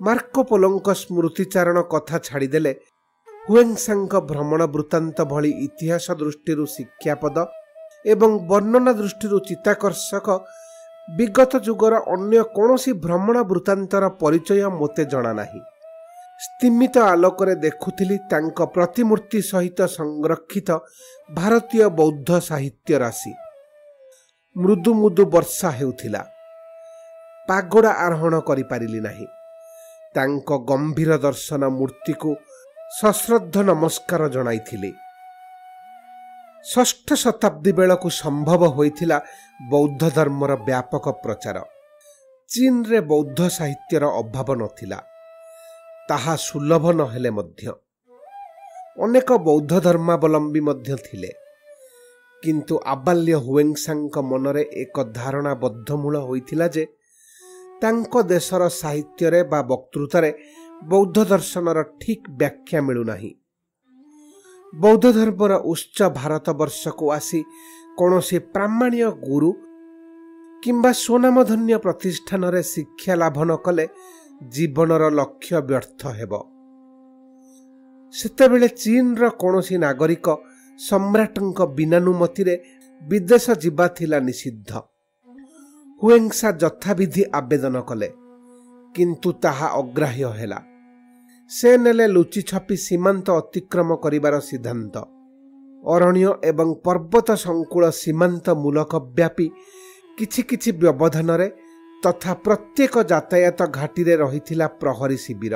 [0.01, 2.73] ମାର୍କୋପୋଲୋଙ୍କ ସ୍ମୃତିଚାରଣ କଥା ଛାଡ଼ିଦେଲେ
[3.49, 7.37] ହୁଏଙ୍ଗସାଙ୍କ ଭ୍ରମଣ ବୃତ୍ତାନ୍ତ ଭଳି ଇତିହାସ ଦୃଷ୍ଟିରୁ ଶିକ୍ଷାପଦ
[8.05, 10.29] ଏବଂ ବର୍ଣ୍ଣନା ଦୃଷ୍ଟିରୁ ଚିତ୍ତାକର୍ଷକ
[11.09, 15.61] ବିଗତ ଯୁଗର ଅନ୍ୟ କୌଣସି ଭ୍ରମଣ ବୃତ୍ତାନ୍ତର ପରିଚୟ ମୋତେ ଜଣାନାହିଁ
[16.41, 20.71] ସ୍ତିମିତ ଆଲୋକରେ ଦେଖୁଥିଲି ତାଙ୍କ ପ୍ରତିମୂର୍ତ୍ତି ସହିତ ସଂରକ୍ଷିତ
[21.31, 23.33] ଭାରତୀୟ ବୌଦ୍ଧ ସାହିତ୍ୟ ରାଶି।
[24.57, 26.23] ମୃଦୁ ମୃଦୁ ବର୍ଷା ହେଉଥିଲା।
[27.49, 29.27] ପାଗୋଡ଼ା ଆରୋହଣ କରିପାରିଲି ନାହିଁ।
[30.15, 32.31] ତାଙ୍କ ଗମ୍ଭୀର ଦର୍ଶନ ମୂର୍ତ୍ତିକୁ
[32.91, 34.93] ସଶ୍ରଦ୍ଧ ନମସ୍କାର ଜଣାଇଥିଲି।
[36.65, 39.21] ଷଷ୍ଠ ଶତାବ୍ଦୀ ବେଳକୁ ସମ୍ଭବ ହୋଇଥିଲା
[39.71, 41.63] ବୌଦ୍ଧ ଧର୍ମର ବ୍ୟାପକ ପ୍ରଚାର।
[42.49, 44.99] ଚୀନରେ ବୌଦ୍ଧ ସାହିତ୍ୟର ଅଭାବ ନଥିଲା।
[46.09, 47.69] ତାହା ସୁଲଭ ନହେଲେ ମଧ୍ୟ।
[49.03, 51.31] ଅନେକ ବୌଦ୍ଧ ଧର୍ମାବଲମ୍ବୀ ମଧ୍ୟ ଥିଲେ।
[52.43, 56.87] କିନ୍ତୁ ଆବାଲ୍ୟ ହୁଏଙ୍ଗସାଙ୍କ ମନରେ ଏକ ଧାରଣା ବଦ୍ଧମୂଳ ହୋଇଥିଲା ଯେ
[57.83, 60.31] ତାଙ୍କ ଦେଶର ସାହିତ୍ୟରେ ବା ବକ୍ତୃତାରେ
[60.85, 63.33] ବୌଦ୍ଧ ଦର୍ଶନର ଠିକ୍ ବ୍ୟାଖ୍ୟା ମିଳୁନାହିଁ।
[64.75, 67.45] ବୌଦ୍ଧ ଧର୍ମର ଉଚ୍ଚ ଭାରତବର୍ଷକୁ ଆସି
[67.99, 69.51] କୌଣସି ପ୍ରାମାଣ୍ୟ ଗୁରୁ
[70.63, 73.89] କିମ୍ବା ସ୍ୱନାମଧନ୍ୟ ପ୍ରତିଷ୍ଠାନରେ ଶିକ୍ଷା ଲାଭ ନ କଲେ
[74.49, 76.33] ଜୀବନର ଲକ୍ଷ୍ୟ ବ୍ୟର୍ଥ ହେବ।
[78.15, 80.27] ସେତେବେଳେ ଚୀନର କୌଣସି ନାଗରିକ
[80.81, 82.55] ସମ୍ରାଟଙ୍କ ବିନାନୁମତିରେ
[83.03, 84.71] ବିଦେଶ ଯିବା ଥିଲା ନିଷିଦ୍ଧ।
[86.03, 88.26] ହୁଏଙ୍ଗସା ଯଥାବିଧି ଆବେଦନ କଲେ।
[88.97, 90.59] କିନ୍ତୁ ତାହା ଅଗ୍ରାହ୍ୟ ହେଲା।
[91.51, 94.97] ସେ ନେଲେ ଲୁଚି ଛପି ସୀମାନ୍ତ ଅତିକ୍ରମ କରିବାର ସିଦ୍ଧାନ୍ତ।
[95.85, 99.47] ଅରଣ୍ୟ ଏବଂ ପର୍ବତ ସଙ୍କୁଳ ସୀମାନ୍ତ ମୂଲକ ବ୍ୟାପୀ
[100.19, 101.49] କିଛି କିଛି ବ୍ୟବଧାନରେ
[102.03, 105.55] ତଥା ପ୍ରତ୍ୟେକ ଯାତାୟାତ ଘାଟିରେ ରହିଥିଲା ପ୍ରହରୀ ଶିବିର।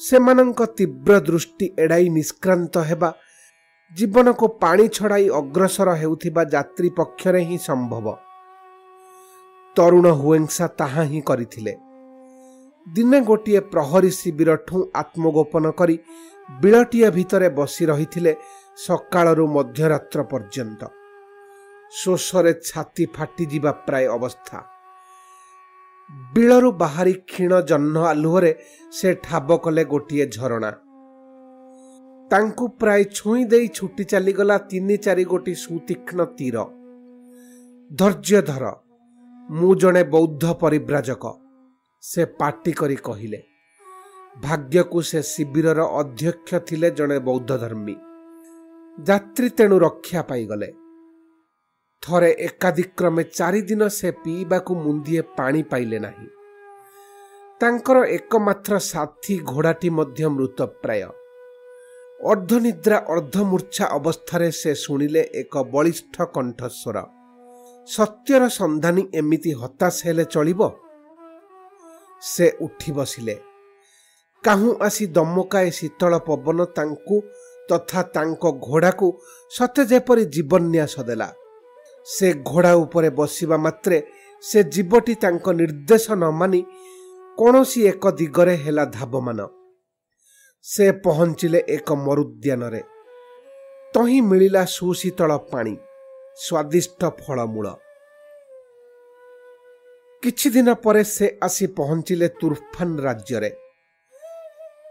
[0.00, 3.10] ସେମାନଙ୍କ ତୀବ୍ର ଦୃଷ୍ଟି ଏଡ଼ାଇ ନିଷ୍କ୍ରାନ୍ତ ହେବା
[3.92, 8.06] ଜୀବନକୁ ପାଣି ଛଡ଼ାଇ ଅଗ୍ରସର ହେଉଥିବା ଯାତ୍ରୀ ପକ୍ଷରେ ହିଁ ସମ୍ଭବ।
[9.76, 11.72] ତରୁଣ ହୁଏଂସା ତାହା ହିଁ କରିଥିଲେ।
[12.86, 15.96] ଦିନେ ଗୋଟିଏ ପ୍ରହରୀ ଶିବିରଠୁ ଆତ୍ମଗୋପନ କରି
[16.62, 18.32] ବିଳଟିଆ ଭିତରେ ବସି ରହିଥିଲେ
[18.76, 20.82] ସକାଳରୁ ମଧ୍ୟରାତ୍ର ପର୍ଯ୍ୟନ୍ତ।
[21.92, 24.58] ଶୋଷରେ ଛାତି ଫାଟିଯିବା ପ୍ରାୟ ଅବସ୍ଥା।
[26.34, 28.52] ବିଳରୁ ବାହାରି କ୍ଷୀଣ ଜହ୍ନ ଆଲୁଅରେ
[28.92, 30.70] ସେ ଠାବ କଲେ ଗୋଟିଏ ଝରଣା।
[32.30, 36.56] ତାଙ୍କୁ ପ୍ରାୟ ଛୁଇଁ ଦେଇ ଛୁଟି ଚାଲିଗଲା ତିନି ଚାରି ଗୋଟି ସୁତୀକ୍ଷ୍ଣ ତୀର।
[37.90, 38.64] ଧୈର୍ଯ୍ୟ ଧର
[39.50, 41.24] ମୁଁ ଜଣେ ବୌଦ୍ଧ ପରିବ୍ରାଜକ।
[42.02, 43.38] ସେ ପାଟି କରି କହିଲେ
[44.36, 47.96] ଭାଗ୍ୟକୁ ସେ ଶିବିରର ଅଧ୍ୟକ୍ଷ ଥିଲେ ଜଣେ ବୌଦ୍ଧ ଧର୍ମୀ।
[48.98, 50.68] ଯାତ୍ରୀ ତେଣୁ ରକ୍ଷା ପାଇଗଲେ।
[52.02, 56.28] ଥରେ ଏକାଧିକ୍ରମେ ଚାରିଦିନ ସେ ପିଇବାକୁ ମୁନ୍ଦିଏ ପାଣି ପାଇଲେ ନାହିଁ।
[57.60, 61.02] ତାଙ୍କର ଏକମାତ୍ର ସାଥୀ ଘୋଡ଼ାଟି ମଧ୍ୟ ମୃତପ୍ରାୟ।
[62.20, 66.96] ଅର୍ଦ୍ଧନିଦ୍ରା ଅର୍ଦ୍ଧମୂର୍ଚ୍ଛା ଅବସ୍ଥାରେ ସେ ଶୁଣିଲେ ଏକ ବଳିଷ୍ଠ କଣ୍ଠସ୍ୱର
[67.88, 70.60] ସତ୍ୟର ସନ୍ଧାନୀ ଏମିତି ହତାଶ ହେଲେ ଚଳିବ?
[72.22, 73.36] ସେ ଉଠି ବସିଲେ।
[74.44, 77.16] କାହୁଁ ଆସି ଦମକାଏ ଶୀତଳ ପବନ ତାଙ୍କୁ
[77.68, 79.06] ତଥା ତାଙ୍କ ଘୋଡ଼ାକୁ
[79.50, 81.28] ସତେ ଯେପରି ଜୀବନ୍ୟାସ ଦେଲା।
[82.06, 84.02] ସେ ଘୋଡ଼ା ଉପରେ ବସିବା ମାତ୍ରେ
[84.42, 86.60] ସେ ଜୀବଟି ତାଙ୍କ ନିର୍ଦ୍ଦେଶ ନ ମାନି
[87.38, 89.40] କୌଣସି ଏକ ଦିଗରେ ହେଲା ଧାବମାନ।
[90.62, 92.82] ସେ ପହଞ୍ଚିଲେ ଏକ ମରୁଦ୍ୟାନରେ।
[93.94, 95.76] ତହିଁ ମିଳିଲା ସୁଶୀତଳ ପାଣି
[96.36, 97.66] ସ୍ୱାଦିଷ୍ଟ ଫଳମୂଳ।
[100.22, 103.50] କିଛି ଦିନ ପରେ ସେ ଆସି ପହଞ୍ଚିଲେ ତୁର୍ଫାନ ରାଜ୍ୟରେ।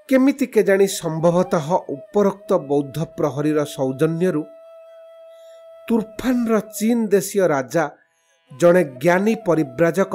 [0.09, 4.41] କେମିତି କେଜାଣି ସମ୍ଭବତଃ ଉପରୋକ୍ତ ବୌଦ୍ଧ ପ୍ରହରୀର ସୌଜନ୍ୟରୁ
[5.87, 7.83] ତୁର୍ଫାନର ଚୀନ ଦେଶୀୟ ରାଜା
[8.51, 10.13] ଜଣେ ଜ୍ଞାନୀ ପରିବ୍ରାଜକ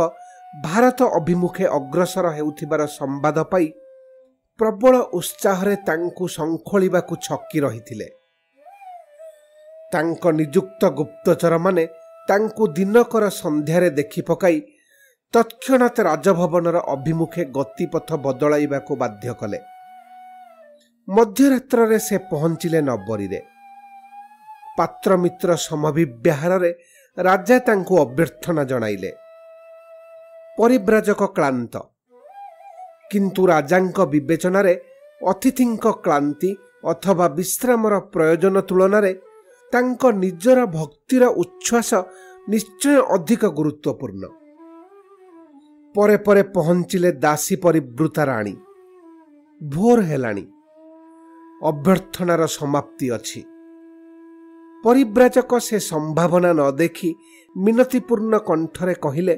[0.64, 3.66] ଭାରତ ଅଭିମୁଖେ ଅଗ୍ରସର ହେଉଥିବାର ସମ୍ବାଦ ପାଇ
[4.58, 8.06] ପ୍ରବଳ ଉତ୍ସାହରେ ତାଙ୍କୁ ଶଙ୍ଖୋଳିବାକୁ ଛକି ରହିଥିଲେ।
[9.92, 11.84] ତାଙ୍କ ନିଯୁକ୍ତ ଗୁପ୍ତଚରମାନେ
[12.28, 14.58] ତାଙ୍କୁ ଦିନକର ସନ୍ଧ୍ୟାରେ ଦେଖି ପକାଇ
[15.34, 19.58] ତତ୍କ୍ଷଣାତ୍ ରାଜଭବନର ଅଭିମୁଖେ ଗତିପଥ ବଦଳାଇବାକୁ ବାଧ୍ୟ କଲେ।
[21.08, 23.40] ମଧ୍ୟରାତ୍ରରେ ସେ ପହଞ୍ଚିଲେ ନବରୀରେ।
[24.78, 26.70] ପାତ୍ରମିତ୍ର ସମଭିବ୍ୟାହାରରେ
[27.18, 29.10] ରାଜା ତାଙ୍କୁ ଅଭ୍ୟର୍ଥନା ଜଣାଇଲେ।
[30.58, 31.74] ପରିବ୍ରାଜକ କ୍ଳାନ୍ତ।
[33.10, 34.74] କିନ୍ତୁ ରାଜାଙ୍କ ବିବେଚନାରେ
[35.20, 36.50] ଅତିଥିଙ୍କ କ୍ଳାନ୍ତି
[36.84, 39.12] ଅଥବା ବିଶ୍ରାମର ପ୍ରୟୋଜନ ତୁଳନାରେ
[39.72, 41.90] ତାଙ୍କ ନିଜର ଭକ୍ତିର ଉଚ୍ଛ୍ୱାସ
[42.48, 44.43] ନିଶ୍ଚୟ ଅଧିକ ଗୁରୁତ୍ୱପୂର୍ଣ୍ଣ।
[45.94, 48.54] ପରେ ପରେ ପହଞ୍ଚିଲେ ଦାସୀ ପରିବୃତା ରାଣୀ
[49.62, 50.44] ଭୋର ହେଲାଣି।
[51.62, 53.42] ଅଭ୍ୟର୍ଥନାର ସମାପ୍ତି ଅଛି।
[54.84, 57.14] ପରିବ୍ରାଜକ ସେ ସମ୍ଭାବନା ନ ଦେଖି
[57.56, 59.36] ମିନତିପୂର୍ଣ୍ଣ କଣ୍ଠରେ କହିଲେ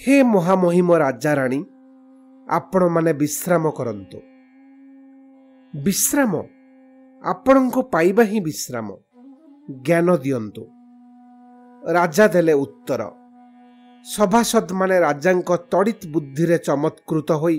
[0.00, 1.60] ହେ ମହାମହିମ ରାଜାରାଣୀ
[2.48, 4.18] ଆପଣମାନେ ବିଶ୍ରାମ କରନ୍ତୁ।
[5.74, 6.32] ବିଶ୍ରାମ?
[7.24, 8.88] ଆପଣଙ୍କୁ ପାଇବା ହିଁ ବିଶ୍ରାମ।
[9.70, 10.64] ଜ୍ଞାନ ଦିଅନ୍ତୁ।
[11.92, 13.02] ରାଜା ଦେଲେ ଉତ୍ତର
[14.06, 17.58] ସଭାସଦମାନେ ରାଜାଙ୍କ ତଡ଼ିତ୍ ବୁଦ୍ଧିରେ ଚମତ୍କୃତ ହୋଇ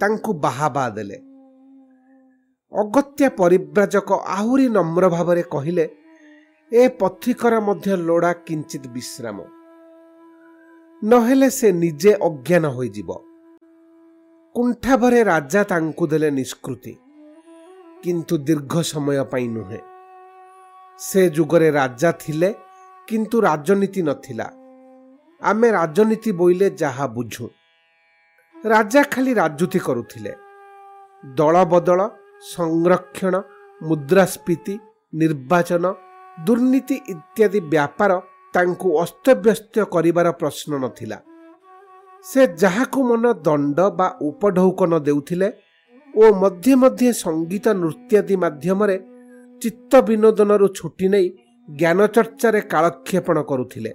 [0.00, 1.18] ତାଙ୍କୁ ବାହାବା ଦେଲେ
[2.72, 5.84] ଅଗତ୍ୟା ପରିବ୍ରାଜକ ଆହୁରି ନମ୍ର ଭାବରେ କହିଲେ
[6.72, 9.38] ଏ ପଥିକର ମଧ୍ୟ ଲୋଡ଼ା କିଞ୍ଚିତ ବିଶ୍ରାମ
[11.02, 13.10] ନହେଲେ ସେ ନିଜେ ଅଜ୍ଞାନ ହୋଇଯିବ
[14.54, 16.94] କୁଣ୍ଠାଭରେ ରାଜା ତାଙ୍କୁ ଦେଲେ ନିଷ୍କୃତି
[18.02, 19.80] କିନ୍ତୁ ଦୀର୍ଘ ସମୟ ପାଇଁ ନୁହେଁ
[20.98, 22.50] ସେ ଯୁଗରେ ରାଜା ଥିଲେ
[23.08, 24.46] କିନ୍ତୁ ରାଜନୀତି ନଥିଲା
[25.50, 27.46] ଆମେ ରାଜନୀତି ବୋଇଲେ ଯାହା ବୁଝୁ।
[28.56, 30.32] ରାଜା ଖାଲି ରାଜୁତି କରୁଥିଲେ।
[31.38, 32.00] ଦଳବଦଳ
[32.54, 33.34] ସଂରକ୍ଷଣ
[33.80, 34.74] ମୁଦ୍ରାସ୍ଫୀତି
[35.12, 35.84] ନିର୍ବାଚନ
[36.46, 38.12] ଦୁର୍ନୀତି ଇତ୍ୟାଦି ବ୍ୟାପାର
[38.54, 41.18] ତାଙ୍କୁ ଅସ୍ତବ୍ୟସ୍ତ କରିବାର ପ୍ରଶ୍ନ ନଥିଲା।
[42.24, 45.48] ସେ ଯାହାକୁ ମନ ଦଣ୍ଡ ବା ଉପଢୌକନ ଦେଉଥିଲେ
[46.14, 48.96] ଓ ମଧ୍ୟେ ମଧ୍ୟେ ସଙ୍ଗୀତ ନୃତ୍ୟାଦି ମାଧ୍ୟମରେ
[49.62, 51.26] ଚିତ୍ତ ବିନୋଦନରୁ ଛୁଟି ନେଇ
[51.68, 53.92] ଜ୍ଞାନଚର୍ଚ୍ଚାରେ କାଳକ୍ଷେପଣ କରୁଥିଲେ।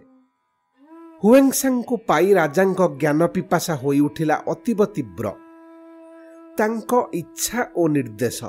[1.23, 5.27] ହୁଏଙ୍ଗସାଙ୍କୁ ପାଇ ରାଜାଙ୍କ ଜ୍ଞାନ ପିପାସା ହୋଇଉଠିଲା ଅତୀବ ତୀବ୍ର।
[6.58, 8.43] ତାଙ୍କ ଇଚ୍ଛା ଓ ନିର୍ଦ୍ଦେଶ।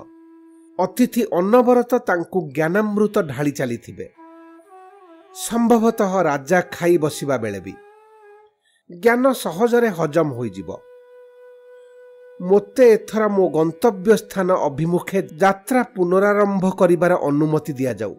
[0.79, 4.07] ଅତିଥି ଅନବରତ ତାଙ୍କୁ ଜ୍ଞାନାମୃତ ଢାଳି ଚାଲିଥିବେ।
[5.35, 7.75] ସମ୍ଭବତଃ ରାଜା ଖାଇ ବସିବା ବେଳେ ବି।
[8.93, 10.69] ଜ୍ଞାନ ସହଜରେ ହଜମ ହୋଇଯିବ।
[12.43, 18.15] ମୋତେ ଏଥର ମୋ ଗନ୍ତବ୍ୟ ସ୍ଥାନ ଅଭିମୁଖେ ଯାତ୍ରା ପୁନରାରମ୍ଭ କରିବାର ଅନୁମତି ଦିଆଯାଉ।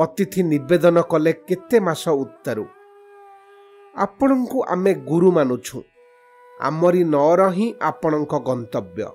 [0.00, 2.66] ଅତିଥି ନିବେଦନ କଲେ କେତେ ମାସ ଉତ୍ତାରୁ।
[3.96, 5.78] ଆପଣଙ୍କୁ ଆମେ ଗୁରୁ ମାନୁଛୁ।
[6.60, 9.06] ଆମରି ନଅର ହିଁ ଆପଣଙ୍କ ଗନ୍ତବ୍ୟ।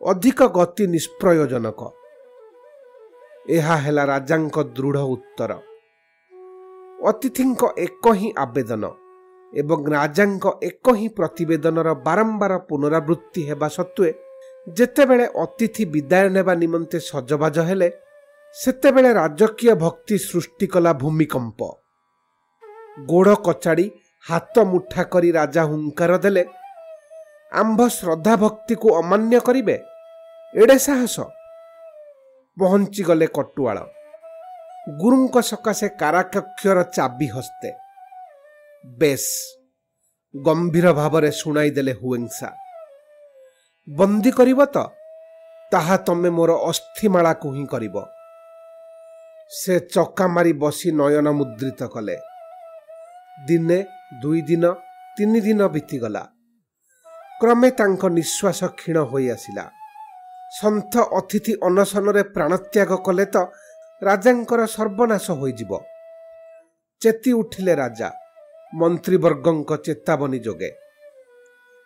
[0.00, 1.80] ଅଧିକ ଗତି ନିଷ୍ପ୍ରୟୋଜନକ।
[3.48, 5.52] ଏହା ହେଲା ରାଜାଙ୍କ ଦୃଢ଼ ଉତ୍ତର।
[7.04, 8.84] ଅତିଥିଙ୍କ ଏକ ହିଁ ଆବେଦନ
[9.52, 14.10] ଏବଂ ରାଜାଙ୍କ ଏକ ହିଁ ପ୍ରତିବେଦନର ବାରମ୍ବାର ପୁନରାବୃତ୍ତି ହେବା ସତ୍ତ୍ୱେ
[14.66, 17.88] ଯେତେବେଳେ ଅତିଥି ବିଦାୟ ନେବା ନିମନ୍ତେ ସଜବାଜ ହେଲେ
[18.56, 21.60] ସେତେବେଳେ ରାଜକୀୟ ଭକ୍ତି ସୃଷ୍ଟି କଲା ଭୂମିକମ୍ପ।
[23.00, 23.90] ଗୋଡ଼ କଚାଡ଼ି
[24.30, 26.44] ହାତ ମୁଠା କରି ରାଜା ହୁଙ୍କାର ଦେଲେ
[27.52, 29.82] ଆମ୍ଭ ଶ୍ରଦ୍ଧା ଭକ୍ତିକୁ ଅମାନ୍ୟ କରିବେ?
[30.54, 31.20] ଏଡ଼େ ସାହସ।
[32.58, 33.78] ପହଞ୍ଚିଗଲେ କଟୁଆଳ।
[34.98, 37.72] ଗୁରୁଙ୍କ ସକାଶେ କାରାକକ୍ଷର ଚାବି ହସ୍ତେ।
[38.86, 39.26] ବେଶ
[40.36, 42.52] ଗମ୍ଭୀର ଭାବରେ ଶୁଣାଇ ଦେଲେ ହୁଏଂସା।
[43.90, 44.78] ବନ୍ଦୀ କରିବ ତ?
[45.70, 48.06] ତାହା ତମେ ମୋର ଅସ୍ଥିମାଳାକୁ ହିଁ କରିବ।
[49.50, 52.16] ସେ ଚକା ମାରି ବସି ନୟନ ମୁଦ୍ରିତ କଲେ।
[53.38, 53.78] ଦିନେ
[54.22, 54.64] ଦୁଇ ଦିନ
[55.16, 56.22] ତିନି ଦିନ ବିତିଗଲା।
[57.40, 59.64] କ୍ରମେ ତାଙ୍କ ନିଶ୍ୱାସ କ୍ଷୀଣ ହୋଇ ଆସିଲା
[60.58, 63.36] ସନ୍ଥ ଅତିଥି ଅନଶନରେ ପ୍ରାଣତ୍ୟାଗ କଲେ ତ
[64.02, 65.72] ରାଜାଙ୍କର ସର୍ବନାଶ ହୋଇଯିବ।
[67.02, 68.08] ଚେତି ଉଠିଲେ ରାଜା
[68.72, 70.70] ମନ୍ତ୍ରୀବର୍ଗଙ୍କ ଚେତାବନୀ ଯୋଗେ।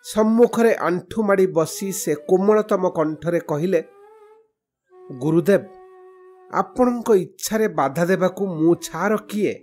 [0.05, 3.81] ସମ୍ମୁଖରେ ଆଣ୍ଠୁ ମାଡ଼ି ବସି ସେ କୋମଳତମ କଣ୍ଠରେ କହିଲେ
[5.21, 5.63] ଗୁରୁଦେବ
[6.53, 9.53] ଆପଣଙ୍କ ଇଚ୍ଛାରେ ବାଧା ଦେବାକୁ ମୁଁ ଛାର କିଏ?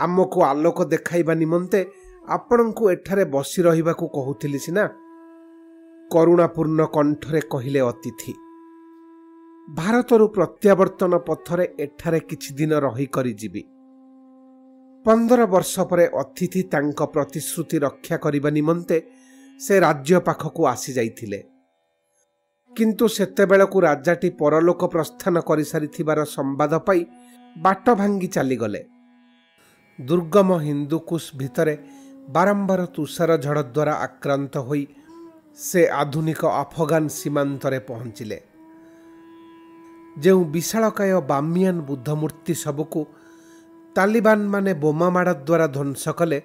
[0.00, 1.80] ଆମକୁ ଆଲୋକ ଦେଖାଇବା ନିମନ୍ତେ
[2.28, 4.84] ଆପଣଙ୍କୁ ଏଠାରେ ବସି ରହିବାକୁ କହୁଥିଲି ସିନା।
[6.10, 8.32] କରୁଣାପୂର୍ଣ୍ଣ କଣ୍ଠରେ କହିଲେ ଅତିଥି
[9.68, 13.62] ଭାରତରୁ ପ୍ରତ୍ୟାବର୍ତ୍ତନ ପଥରେ ଏଠାରେ କିଛି ଦିନ ରହିକରି ଯିବି
[15.06, 18.96] ପନ୍ଦର ବର୍ଷ ପରେ ଅତିଥି ତାଙ୍କ ପ୍ରତିଶ୍ରୁତି ରକ୍ଷା କରିବା ନିମନ୍ତେ
[19.60, 21.40] ସେ ରାଜ୍ୟ ପାଖକୁ ଆସିଯାଇଥିଲେ
[22.76, 27.00] କିନ୍ତୁ ସେତେବେଳକୁ ରାଜାଟି ପରଲୋକ ପ୍ରସ୍ଥାନ କରିସାରିଥିବାର ସମ୍ବାଦ ପାଇ
[27.56, 28.80] ବାଟ ଭାଙ୍ଗି ଚାଲିଗଲେ।
[30.08, 31.74] ଦୁର୍ଗମ ହିନ୍ଦୁକୁଶ ଭିତରେ
[32.28, 34.84] ବାରମ୍ବାର ତୁଷାର ଝଡ଼ ଦ୍ୱାରା ଆକ୍ରାନ୍ତ ହୋଇ
[35.58, 38.38] ସେ ଆଧୁନିକ ଆଫଗାନ ସୀମାନ୍ତରେ ପହଞ୍ଚିଲେ
[40.18, 43.00] ଯେଉଁ ବିଶାଳକାୟ ବାମିଆନ ବୁଦ୍ଧ ମୂର୍ତ୍ତି ସବୁକୁ
[43.96, 46.38] ତାଲିବାନମାନେ ବୋମାମାଡ଼ ଦ୍ୱାରା ଧ୍ୱଂସ କଲେ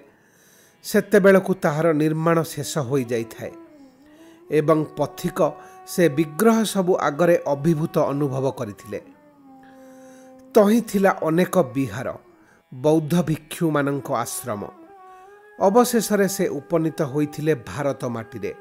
[0.84, 3.52] ସେତେବେଳକୁ ତାହାର ନିର୍ମାଣ ଶେଷ ହୋଇଯାଇଥାଏ
[4.50, 5.38] ଏବଂ ପଥିକ
[5.86, 9.00] ସେ ବିଗ୍ରହ ସବୁ ଆଗରେ ଅଭିଭୂତ ଅନୁଭବ କରିଥିଲେ।
[10.54, 12.08] ତହିଁ ଥିଲା ଅନେକ ବିହାର।
[12.82, 14.62] ବୌଦ୍ଧ ଭିକ୍ଷୁମାନଙ୍କ ଆଶ୍ରମ।
[15.60, 18.54] ଅବଶେଷରେ ସେ ଉପନୀତ ହୋଇଥିଲେ ଭାରତ ମାଟିରେ।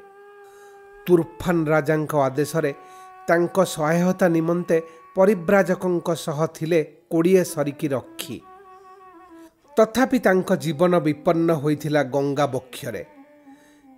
[1.05, 2.73] ତୁର୍ଫାନ ରାଜାଙ୍କ ଆଦେଶରେ
[3.27, 4.77] ତାଙ୍କ ସହାୟତା ନିମନ୍ତେ
[5.15, 6.79] ପରିବ୍ରାଜକଙ୍କ ସହ ଥିଲେ
[7.11, 8.37] କୋଡ଼ିଏ ସରିକି ରକ୍ଷୀ।
[9.77, 13.03] ତଥାପି ତାଙ୍କ ଜୀବନ ବିପନ୍ନ ହୋଇଥିଲା ଗଙ୍ଗା ବକ୍ଷରେ।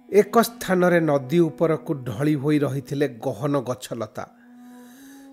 [0.10, 4.25] ଏକ ସ୍ଥାନରେ ନଦୀ ଉପରକୁ ଢଳି ହୋଇ ରହିଥିଲେ ଗହନ ଗଛଲତା।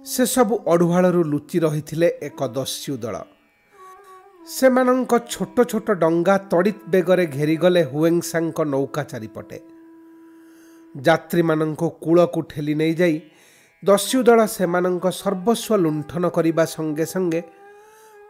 [0.06, 3.16] ସେସବୁ ଅଢ଼ୁଆଳରୁ ଲୁଚି ରହିଥିଲେ ଏକ ଦସ୍ୟୁ ଦଳ
[4.44, 9.58] ସେମାନଙ୍କ ଛୋଟ ଛୋଟ ଡଙ୍ଗା ତଡ଼ିତ୍ ବେଗରେ ଘେରିଗଲେ ହୁଏଙ୍ଗସାଙ୍କ ନୌକା ଚାରିପଟେ।
[10.94, 13.16] ଯାତ୍ରୀମାନଙ୍କୁ କୂଳକୁ ଠେଲି ନେଇଯାଇ
[13.82, 17.40] ଦସ୍ୟୁ ଦଳ ସେମାନଙ୍କ ସର୍ବସ୍ୱ ଲୁଣ୍ଠନ କରିବା ସଙ୍ଗେ ସଙ୍ଗେ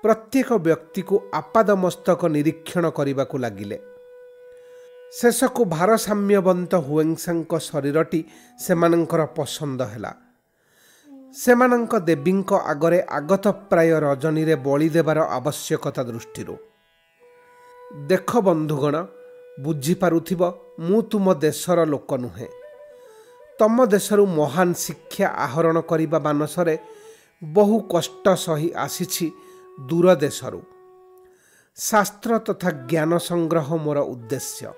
[0.05, 3.79] ପ୍ରତ୍ୟେକ ବ୍ୟକ୍ତିକୁ ଆପାଦମସ୍ତକ ନିରୀକ୍ଷଣ କରିବାକୁ ଲାଗିଲେ।
[5.19, 8.21] ଶେଷକୁ ଭାରସାମ୍ୟବନ୍ତ ହୁଏଙ୍ଗସାଙ୍କ ଶରୀରଟି
[8.65, 10.13] ସେମାନଙ୍କର ପସନ୍ଦ ହେଲା।
[11.35, 16.57] ସେମାନଙ୍କ ଦେବୀଙ୍କ ଆଗରେ ଆଗତ ପ୍ରାୟ ରଜନୀରେ ବଳି ଦେବାର ଆବଶ୍ୟକତା ଦୃଷ୍ଟିରୁ।
[18.07, 18.95] ଦେଖ ବନ୍ଧୁଗଣ
[19.61, 20.43] ବୁଝିପାରୁଥିବ
[20.81, 22.49] ମୁଁ ତୁମ ଦେଶର ଲୋକ ନୁହେଁ।
[23.59, 26.75] ତମ ଦେଶରୁ ମହାନ ଶିକ୍ଷା ଆହରଣ କରିବା ମାନସରେ
[27.43, 29.27] ବହୁ କଷ୍ଟ ସହି ଆସିଛି
[29.81, 30.61] ଦୂର ଦେଶରୁ।
[31.77, 34.71] ଶାସ୍ତ୍ର ତଥା ଜ୍ଞାନ ସଂଗ୍ରହ ମୋର ଉଦ୍ଦେଶ୍ୟ।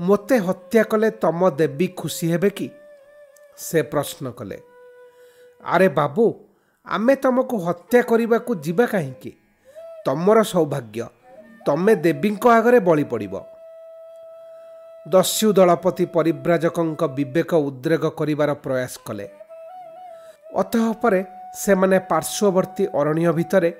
[0.00, 2.68] ମୋତେ ହତ୍ୟା କଲେ ତମ ଦେବୀ ଖୁସି ହେବେ କି?
[3.58, 4.73] ସେ ପ୍ରଶ୍ନ କଲେ।
[5.64, 6.24] ଆରେ ବାବୁ
[6.86, 9.30] ଆମେ ତମକୁ ହତ୍ୟା କରିବାକୁ ଯିବା କାହିଁକି?
[10.04, 11.06] ତମର ସୌଭାଗ୍ୟ
[11.66, 13.34] ତମେ ଦେବୀଙ୍କ ଆଗରେ ବଳି ପଡ଼ିବ।
[15.06, 19.26] ଦସ୍ୟୁ ଦଳପତି ପରିବ୍ରାଜକଙ୍କ ବିବେକ ଉଦ୍ରେକ କରିବାର ପ୍ରୟାସ କଲେ।
[20.56, 21.20] ଅତଃ ପରେ
[21.54, 23.70] ସେମାନେ ପାର୍ଶ୍ୱବର୍ତ୍ତୀ ଅରଣ୍ୟ ଭିତରେ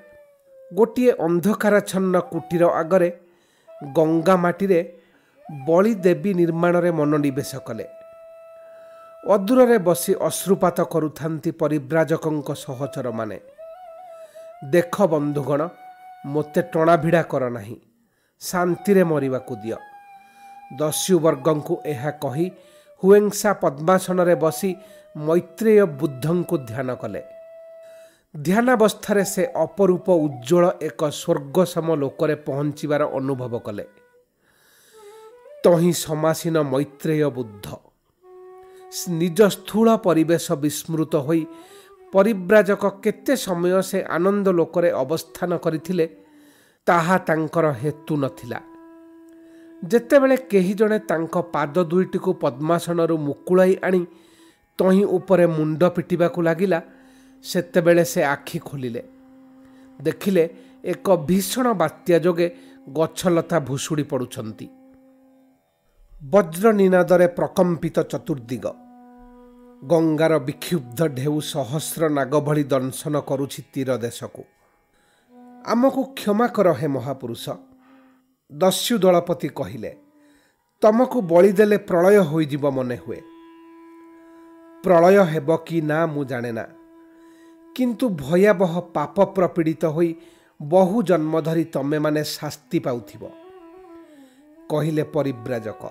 [0.73, 3.09] ଗୋଟିଏ ଅନ୍ଧକାରଚ୍ଛନ୍ନ କୁଟୀର ଆଗରେ
[3.95, 4.81] ଗଙ୍ଗା ମାଟିରେ
[5.67, 7.87] ବଳି ଦେବୀ ନିର୍ମାଣରେ ମନୋନିବେଶ କଲେ।
[9.25, 13.39] ଅଦୂରରେ ବସି ଅଶ୍ରୁପାତ କରୁଥାନ୍ତି ପରିବ୍ରାଜକଙ୍କ ସହଚରମାନେ।
[14.71, 15.69] ଦେଖ ବନ୍ଧୁଗଣ
[16.27, 17.77] ମୋତେ ଟଣାଭିଡ଼ା କର ନାହିଁ
[18.41, 19.79] ଶାନ୍ତିରେ ମରିବାକୁ ଦିଅ।
[20.79, 22.47] ଦସ୍ୟୁବର୍ଗଙ୍କୁ ଏହା କହି
[23.03, 24.71] ହୁଏଙ୍ଗସା ପଦ୍ମାସନରେ ବସି
[25.17, 27.23] ମୈତ୍ରେୟ ବୁଦ୍ଧଙ୍କୁ ଧ୍ୟାନ କଲେ।
[28.35, 33.85] ଧ୍ୟାନାବସ୍ଥାରେ ସେ ଅପରୂପ ଉଜ୍ଜଳ ଏକ ସ୍ୱର୍ଗସମ ଲୋକରେ ପହଞ୍ଚିବାର ଅନୁଭବ କଲେ।
[35.65, 37.94] ତହିଁ ସମାସୀନ ମୈତ୍ରେୟ ବୁଦ୍ଧ।
[39.21, 41.43] ନିଜ ସ୍ଥୂଳ ପରିବେଶ ବିସ୍ମୃତ ହୋଇ
[42.13, 46.07] ପରିବ୍ରାଜକ କେତେ ସମୟ ସେ ଆନନ୍ଦ ଲୋକରେ ଅବସ୍ଥାନ କରିଥିଲେ
[46.87, 48.59] ତାହା ତାଙ୍କର ହେତୁ ନଥିଲା।
[49.83, 54.03] ଯେତେବେଳେ କେହି ଜଣେ ତାଙ୍କ ପାଦ ଦୁଇଟିକୁ ପଦ୍ମାସନରୁ ମୁକୁଳାଇ ଆଣି
[54.79, 56.79] ତହିଁ ଉପରେ ମୁଣ୍ଡ ପିଟିବାକୁ ଲାଗିଲା
[57.45, 59.03] ସେତେବେଳେ ସେ ଆଖି ଖୋଲିଲେ।
[60.01, 60.45] ଦେଖିଲେ
[60.85, 62.47] ଏକ ଭୀଷଣ ବାତ୍ୟା ଯୋଗେ
[62.97, 64.67] ଗଛଲତା ଭୁଷୁଡ଼ି ପଡ଼ୁଛନ୍ତି।
[66.23, 68.65] ବଜ୍ର ନିନାଦରେ ପ୍ରକମ୍ପିତ ଚତୁର୍ଦିଗ
[69.91, 74.43] ଗଙ୍ଗାର ବିକ୍ଷୁବ୍ଧ ଢେଉ ସହସ୍ର ନାଗ ଭଳି ଦଂଶନ କରୁଛି ତୀର ଦେଶକୁ
[75.65, 77.45] ଆମକୁ କ୍ଷମା କର ହେ ମହାପୁରୁଷ।
[78.53, 79.93] ଦସ୍ୟୁ ଦଳପତି କହିଲେ
[80.83, 83.21] ତମକୁ ବଳିଦେଲେ ପ୍ରଳୟ ହୋଇଯିବ ମନେ ହୁଏ।
[84.85, 86.65] ପ୍ରଳୟ ହେବ କି ନା ମୁଁ ଜାଣେ ନା।
[87.77, 90.11] କିନ୍ତୁ ଭୟାବହ ପାପ ପ୍ରପୀଡ଼ିତ ହୋଇ
[90.61, 93.23] ବହୁ ଜନ୍ମ ଧରି ତମେମାନେ ଶାସ୍ତି ପାଉଥିବ।
[94.71, 95.83] କହିଲେ ପରିବ୍ରାଜକ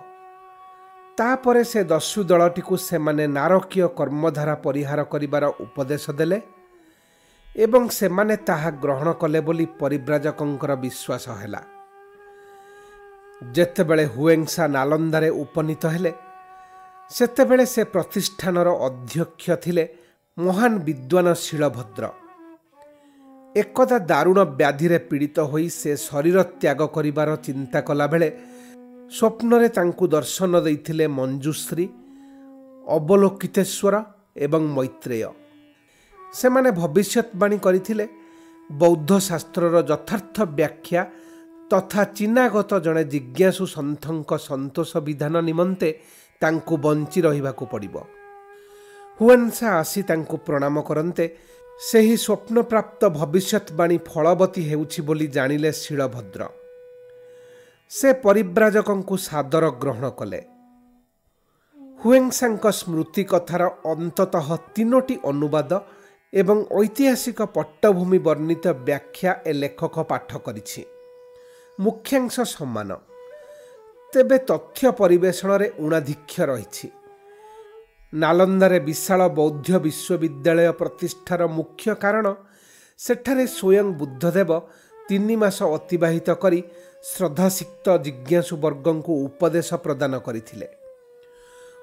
[1.18, 6.38] ତାପରେ ସେ ଦସ୍ୟୁ ଦଳଟିକୁ ସେମାନେ ନାରକୀୟ କର୍ମଧାରା ପରିହାର କରିବାର ଉପଦେଶ ଦେଲେ
[7.56, 11.62] ଏବଂ ସେମାନେ ତାହା ଗ୍ରହଣ କଲେ ବୋଲି ପରିବ୍ରାଜକଙ୍କର ବିଶ୍ୱାସ ହେଲା।
[13.56, 16.12] ଯେତେବେଳେ ହୁଏଙ୍ଗସା ନାଲନ୍ଦାରେ ଉପନୀତ ହେଲେ
[17.12, 19.84] ସେତେବେଳେ ସେ ପ୍ରତିଷ୍ଠାନର ଅଧ୍ୟକ୍ଷ ଥିଲେ
[20.38, 22.04] ମହାନ ବିଦ୍ୱାନ ଶିଳଭଦ୍ର।
[23.62, 28.30] ଏକଦା ଦାରୁଣ ବ୍ୟାଧିରେ ପୀଡ଼ିତ ହୋଇ ସେ ଶରୀର ତ୍ୟାଗ କରିବାର ଚିନ୍ତା କଲାବେଳେ
[29.16, 31.86] ସ୍ୱପ୍ନରେ ତାଙ୍କୁ ଦର୍ଶନ ଦେଇଥିଲେ ମଞ୍ଜୁଶ୍ରୀ
[32.98, 33.96] ଅବଲୋକିତେଶ୍ୱର
[34.46, 35.30] ଏବଂ ମୈତ୍ରେୟ
[36.34, 38.06] ସେମାନେ ଭବିଷ୍ୟତବାଣୀ କରିଥିଲେ
[38.70, 41.02] ବୌଦ୍ଧ ଶାସ୍ତ୍ରର ଯଥାର୍ଥ ବ୍ୟାଖ୍ୟା
[41.72, 45.90] ତଥା ଚିନାଗତ ଜଣେ ଜିଜ୍ଞାସୁ ସନ୍ଥଙ୍କ ସନ୍ତୋଷ ବିଧାନ ନିମନ୍ତେ
[46.42, 47.96] ତାଙ୍କୁ ବଞ୍ଚି ରହିବାକୁ ପଡ଼ିବ।
[49.20, 51.26] ହୁଏନ୍ସା ଆସି ତାଙ୍କୁ ପ୍ରଣାମ କରନ୍ତେ
[51.90, 56.42] ସେହି ସ୍ୱପ୍ନପ୍ରାପ୍ତ ଭବିଷ୍ୟତବାଣୀ ଫଳବତୀ ହେଉଛି ବୋଲି ଜାଣିଲେ ଶିଳଭଦ୍ର।
[57.94, 60.42] ସେ ପରିବ୍ରାଜକଙ୍କୁ ସାଦର ଗ୍ରହଣ କଲେ।
[62.00, 65.72] ହୁଏଙ୍ଗସାଙ୍କ ସ୍ମୃତି କଥାର ଅନ୍ତତଃ ତିନୋଟି ଅନୁବାଦ
[66.34, 70.82] ଏବଂ ଐତିହାସିକ ପଟ୍ଟଭୂମି ବର୍ଣ୍ଣିତ ବ୍ୟାଖ୍ୟା ଏ ଲେଖକ ପାଠ କରିଛି।
[71.80, 72.90] ମୁଖ୍ୟାଂଶ ସମାନ
[74.14, 76.88] ତେବେ ତଥ୍ୟ ପରିବେଷଣରେ ଉଣାଧିକ୍ଷ ରହିଛି।
[78.14, 82.26] ନାଲନ୍ଦାରେ ବିଶାଳ ବୌଦ୍ଧ ବିଶ୍ୱବିଦ୍ୟାଳୟ ପ୍ରତିଷ୍ଠାର ମୁଖ୍ୟ କାରଣ
[83.00, 84.52] ସେଠାରେ ସ୍ୱୟଂ ବୁଦ୍ଧଦେବ
[85.08, 86.60] ତିନି ମାସ ଅତିବାହିତ କରି
[87.04, 90.68] ଶ୍ରଦ୍ଧାସିକ୍ତ ଜିଜ୍ଞାସୁ ବର୍ଗଙ୍କୁ ଉପଦେଶ ପ୍ରଦାନ କରିଥିଲେ।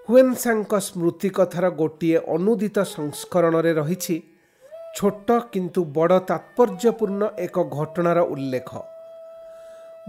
[0.08, 4.16] ହୁଏନ୍ସାଙ୍କ ସ୍ମୃତି କଥାର ଗୋଟିଏ ଅନୁଦିତ ସଂସ୍କରଣରେ ରହିଛି
[4.96, 8.70] ଛୋଟ କିନ୍ତୁ ବଡ଼ ତାତ୍ପର୍ଯ୍ୟପୂର୍ଣ୍ଣ ଏକ ଘଟଣାର ଉଲ୍ଲେଖ।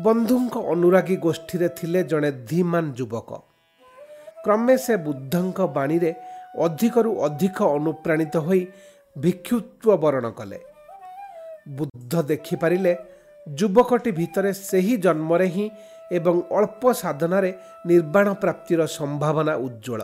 [0.06, 3.30] ବନ୍ଧୁଙ୍କ ଅନୁରାଗୀ ଗୋଷ୍ଠୀରେ ଥିଲେ ଜଣେ ଧୀମାନ ଯୁବକ।
[4.44, 6.12] କ୍ରମେ ସେ ବୁଦ୍ଧଙ୍କ ବାଣୀରେ
[6.66, 8.64] ଅଧିକରୁ ଅଧିକ ଅନୁପ୍ରାଣିତ ହୋଇ
[9.16, 10.60] ଭିକ୍ଷୁତ୍ୱ ବରଣ କଲେ।
[11.78, 12.94] ବୁଦ୍ଧ ଦେଖିପାରିଲେ
[13.48, 15.66] ଯୁବକଟି ଭିତରେ ସେହି ଜନ୍ମରେ ହିଁ
[16.12, 17.52] ଏବଂ ଅଳ୍ପ ସାଧନାରେ
[17.88, 20.02] ନିର୍ବାଣ ପ୍ରାପ୍ତିର ସମ୍ଭାବନା ଉଜ୍ଜଳ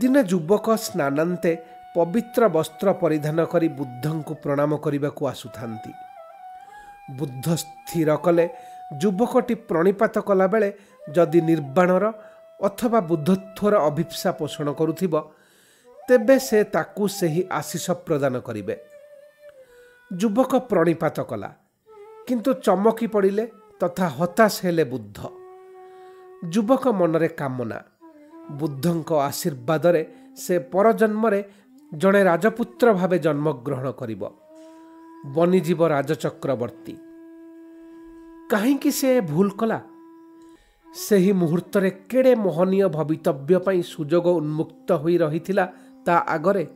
[0.00, 1.52] ଦିନେ ଯୁବକ ସ୍ନାନାନ୍ତେ
[1.96, 5.92] ପବିତ୍ର ବସ୍ତ୍ର ପରିଧାନ କରି ବୁଦ୍ଧଙ୍କୁ ପ୍ରଣାମ କରିବାକୁ ଆସୁଥାନ୍ତି।
[7.18, 8.46] ବୁଦ୍ଧ ସ୍ଥିର କଲେ
[9.02, 10.68] ଯୁବକଟି ପ୍ରଣିପାତ କଲାବେଳେ
[11.16, 12.04] ଯଦି ନିର୍ବାଣର
[12.60, 15.14] ଅଥବା ବୁଦ୍ଧତ୍ୱର ଅଭିପ୍ସା ପୋଷଣ କରୁଥିବ
[16.08, 18.74] ତେବେ ସେ ତାକୁ ସେହି ଆଶିଷ ପ୍ରଦାନ କରିବେ।
[20.20, 21.56] ଯୁବକ ପ୍ରଣିପାତ କଲା।
[22.26, 23.50] କିନ୍ତୁ ଚମକି ପଡ଼ିଲେ
[23.80, 25.18] ତଥା ହତାଶ ହେଲେ ବୁଦ୍ଧ।
[26.48, 27.84] ଯୁବକ ମନରେ କାମନା।
[28.50, 31.44] ବୁଦ୍ଧଙ୍କ ଆଶୀର୍ବାଦରେ ସେ ପରଜନ୍ମରେ
[31.94, 34.30] ଜଣେ ରାଜପୁତ୍ର ଭାବେ ଜନ୍ମଗ୍ରହଣ କରିବ।
[35.26, 36.96] ବନିଯିବ ରାଜଚକ୍ରବର୍ତ୍ତୀ।
[38.50, 39.80] କାହିଁକି ସେ ଭୁଲ କଲା?
[40.94, 45.72] ସେହି ମୁହୂର୍ତ୍ତରେ କେଡ଼େ ମୋହନୀୟ ଭବିତବ୍ୟ ପାଇଁ ସୁଯୋଗ ଉନ୍ମୁକ୍ତ ହୋଇ ରହିଥିଲା
[46.04, 46.66] ତା ଆଗରେ?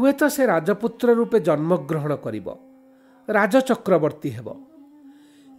[0.00, 2.46] ହୁଏତ ସେ ରାଜପୁତ୍ର ରୂପେ ଜନ୍ମଗ୍ରହଣ କରିବ
[3.28, 4.48] ରାଜଚକ୍ରବର୍ତ୍ତୀ ହେବ।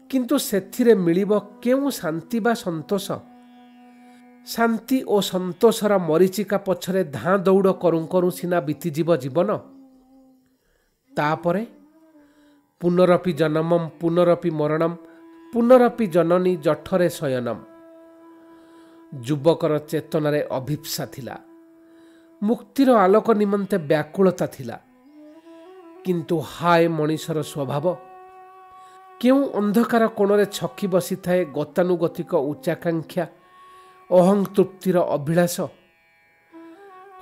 [0.09, 1.31] କିନ୍ତୁ ସେଥିରେ ମିଳିବ
[1.63, 3.07] କେଉଁ ଶାନ୍ତି ବା ସନ୍ତୋଷ?
[4.47, 9.49] ଶାନ୍ତି ଓ ସନ୍ତୋଷର ମରିଚିକା ପଛରେ ଧାଁ ଦୌଡ଼ କରୁଁ କରୁଁ ସିନା ବିତିଯିବ ଜୀବନ।
[11.13, 11.63] ତାପରେ
[12.81, 14.95] ପୁନରପି ଜନମମ୍ ପୁନରପି ମରଣମ୍
[15.53, 17.61] ପୁନରପି ଜନନୀ ଜଠରେ ଶୟନମ୍
[19.25, 21.35] ଯୁବକର ଚେତନାରେ ଅଭିପ୍ସା ଥିଲା।
[22.41, 24.77] ମୁକ୍ତିର ଆଲୋକ ନିମନ୍ତେ ବ୍ୟାକୁଳତା ଥିଲା।
[26.05, 27.85] କିନ୍ତୁ ହାୟ ମଣିଷର ସ୍ୱଭାବ
[29.21, 33.25] କେଉଁ ଅନ୍ଧକାର କୋଣରେ ଛକି ବସିଥାଏ ଗତାନୁଗତିକ ଉଚ୍ଚାକାଂକ୍ଷା
[34.09, 35.57] ଅହଂତୃପ୍ତିର ଅଭିଳାଷ?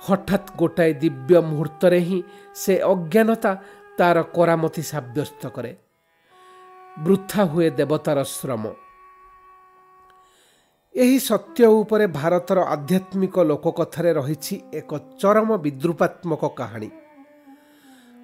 [0.06, 2.18] ହଠାତ୍ ଗୋଟାଏ ଦିବ୍ୟ ମୁହୂର୍ତ୍ତରେ ହିଁ
[2.54, 3.52] ସେ ଅଜ୍ଞାନତା
[3.98, 5.72] ତାର କରାମତି ସାବ୍ୟସ୍ତ କରେ।
[6.98, 8.64] ବୃଥା ହୁଏ ଦେବତାର ଶ୍ରମ।
[10.94, 16.90] ଏହି ସତ୍ୟ ଉପରେ ଭାରତର ଆଧ୍ୟାତ୍ମିକ ଲୋକକଥାରେ ରହିଛି ଏକ ଚରମ ବିଦ୍ରୁପାତ୍ମକ କାହାଣୀ।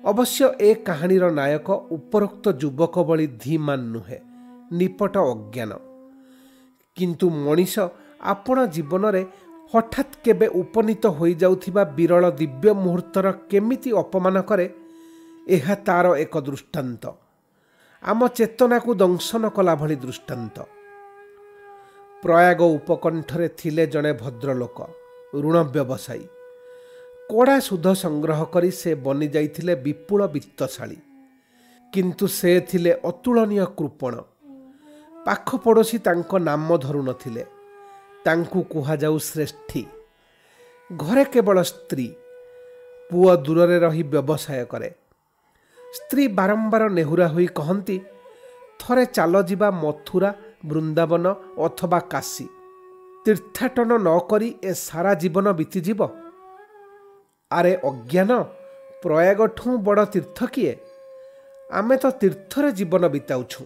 [0.05, 4.19] ଅବଶ୍ୟ ଏ କାହାଣୀର ନାୟକ ଉପରୋକ୍ତ ଯୁବକ ଭଳି ଧୀମାନ ନୁହେଁ
[4.79, 5.73] ନିପଟ ଅଜ୍ଞାନ।
[6.97, 7.75] କିନ୍ତୁ ମଣିଷ
[8.33, 9.23] ଆପଣ ଜୀବନରେ
[9.73, 14.67] ହଠାତ୍ କେବେ ଉପନୀତ ହୋଇଯାଉଥିବା ବିରଳ ଦିବ୍ୟ ମୁହୂର୍ତ୍ତର କେମିତି ଅପମାନ କରେ
[15.49, 17.05] ଏହା ତାର ଏକ ଦୃଷ୍ଟାନ୍ତ।
[18.03, 20.57] ଆମ ଚେତନାକୁ ଦଂଶନ କଲା ଭଳି ଦୃଷ୍ଟାନ୍ତ।
[22.26, 24.78] ପ୍ରୟାଗ ଉପକଣ୍ଠରେ ଥିଲେ ଜଣେ ଭଦ୍ରଲୋକ
[25.34, 26.26] ଋଣ ବ୍ୟବସାୟୀ
[27.30, 31.00] କଡ଼ା ସୁଧ ସଂଗ୍ରହ କରି ସେ ବନି ଯାଇଥିଲେ ବିପୁଳ ବିତ୍ତଶାଳୀ
[31.94, 34.14] କିନ୍ତୁ ସେ ଥିଲେ ଅତୁଳନୀୟ କୃପଣ
[35.26, 37.44] ପାଖ ପଡ଼ୋଶୀ ତାଙ୍କ ନାମ ଧରୁନଥିଲେ
[38.26, 39.84] ତାଙ୍କୁ କୁହାଯାଉ ଶ୍ରେଷ୍ଠୀ
[40.90, 42.08] ଘରେ କେବଳ ସ୍ତ୍ରୀ
[43.10, 44.90] ପୁଅ ଦୂରରେ ରହି ବ୍ୟବସାୟ କରେ
[45.80, 47.98] ସ୍ତ୍ରୀ ବାରମ୍ବାର ନେହୁରା ହୋଇ କହନ୍ତି
[48.80, 50.30] ଥରେ ଚାଲ ଯିବା ମଥୁରା
[50.67, 52.47] ବୃନ୍ଦାବନ ଅଥବା କାଶୀ।
[53.25, 56.01] ତୀର୍ଥାଟନ ନ କରି ଏ ସାରା ଜୀବନ ବିତିଯିବ?
[57.53, 58.43] ଆରେ ଅଜ୍ଞାନ
[59.03, 60.77] ପ୍ରୟାଗଠୁ ବଡ଼ ତୀର୍ଥ କିଏ?
[61.73, 63.65] ଆମେ ତ ତୀର୍ଥରେ ଜୀବନ ବିତାଉଛୁ।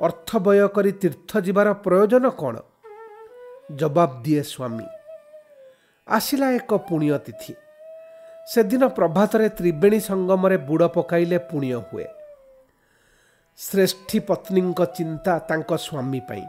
[0.00, 2.56] ଅର୍ଥ ବ୍ୟୟ କରି ତୀର୍ଥ ଯିବାର ପ୍ରୟୋଜନ କ'ଣ?
[3.76, 4.86] ଜବାବ ଦିଏ ସ୍ୱାମୀ।
[6.08, 7.54] ଆସିଲା ଏକ ପୁଣ୍ୟତିଥି।
[8.54, 12.04] ସେଦିନ ପ୍ରଭାତରେ ତ୍ରିବେଣୀ ସଙ୍ଗମରେ ବୁଡ଼ ପକାଇଲେ ପୁଣ୍ୟ ହୁଏ।
[13.58, 16.46] ଶ୍ରେଷ୍ଠୀ ପତ୍ନୀଙ୍କ ଚିନ୍ତା ତାଙ୍କ ସ୍ୱାମୀ ପାଇଁ।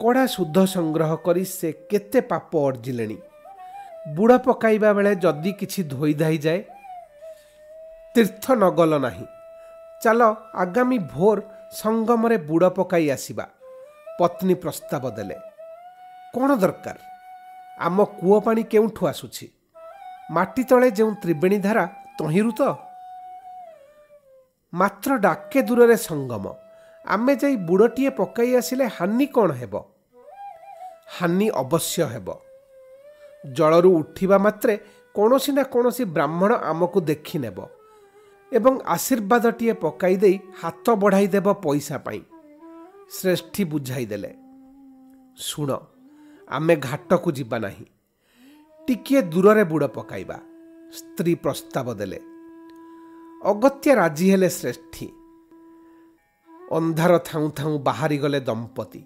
[0.00, 3.18] କଡ଼ା ଶୁଦ୍ଧ ସଂଗ୍ରହ କରି ସେ କେତେ ପାପ ଅର୍ଜିଲେଣି।
[4.14, 6.60] ବୁଡ଼ ପକାଇବା ବେଳେ ଯଦି କିଛି ଧୋଇଧାଇଯାଏ
[8.14, 9.26] ତୀର୍ଥ ନଗଲ ନାହିଁ।
[10.02, 10.20] ଚାଲ
[10.54, 11.38] ଆଗାମୀ ଭୋର
[11.72, 13.46] ସଙ୍ଗମରେ ବୁଡ଼ ପକାଇ ଆସିବା।
[14.18, 15.36] ପତ୍ନୀ ପ୍ରସ୍ତାବ ଦେଲେ
[16.34, 16.96] କ'ଣ ଦରକାର?
[17.78, 19.46] ଆମ କୂଅ ପାଣି କେଉଁଠୁ ଆସୁଛି?
[20.30, 21.84] ମାଟି ତଳେ ଯେଉଁ ତ୍ରିବେଣୀ ଧାରା
[22.18, 22.62] ତହିଁରୁ ତ?
[24.72, 26.44] ମାତ୍ର ଡାକେ ଦୂରରେ ସଙ୍ଗମ।
[27.04, 29.74] ଆମେ ଯାଇ ବୁଡ଼ଟିଏ ପକାଇ ଆସିଲେ ହାନି କ'ଣ ହେବ?
[31.16, 32.28] ହାନି ଅବଶ୍ୟ ହେବ।
[33.44, 34.74] ଜଳରୁ ଉଠିବା ମାତ୍ରେ
[35.14, 37.58] କୌଣସି ନା କୌଣସି ବ୍ରାହ୍ମଣ ଆମକୁ ଦେଖିନେବ
[38.52, 42.20] ଏବଂ ଆଶୀର୍ବାଦଟିଏ ପକାଇ ଦେଇ ହାତ ବଢ଼ାଇ ଦେବ ପଇସା ପାଇଁ।
[43.10, 44.30] ଶ୍ରେଷ୍ଠୀ ବୁଝାଇ ଦେଲେ
[45.36, 45.70] ଶୁଣ
[46.48, 47.86] ଆମେ ଘାଟକୁ ଯିବା ନାହିଁ।
[48.88, 50.38] ଟିକିଏ ଦୂରରେ ବୁଡ଼ ପକାଇବା।
[50.92, 52.18] ସ୍ତ୍ରୀ ପ୍ରସ୍ତାବ ଦେଲେ
[53.44, 55.06] ଅଗତ୍ୟା ରାଜି ହେଲେ ଶ୍ରେଷ୍ଠୀ।
[56.70, 59.04] ଅନ୍ଧାର ଥାଉଁ ଥାଉଁ ବାହାରିଗଲେ ଦମ୍ପତି।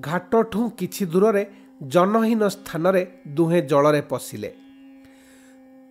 [0.00, 4.56] ଘାଟଠୁ କିଛି ଦୂରରେ ଜନହୀନ ସ୍ଥାନରେ ଦୁହେଁ ଜଳରେ ପଶିଲେ।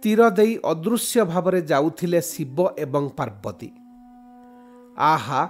[0.04, 3.72] ତୀର ଦେଇ ଅଦୃଶ୍ୟ ଭାବରେ ଯାଉଥିଲେ ଶିବ ଏବଂ ପାର୍ବତୀ।
[4.98, 5.50] ଆହା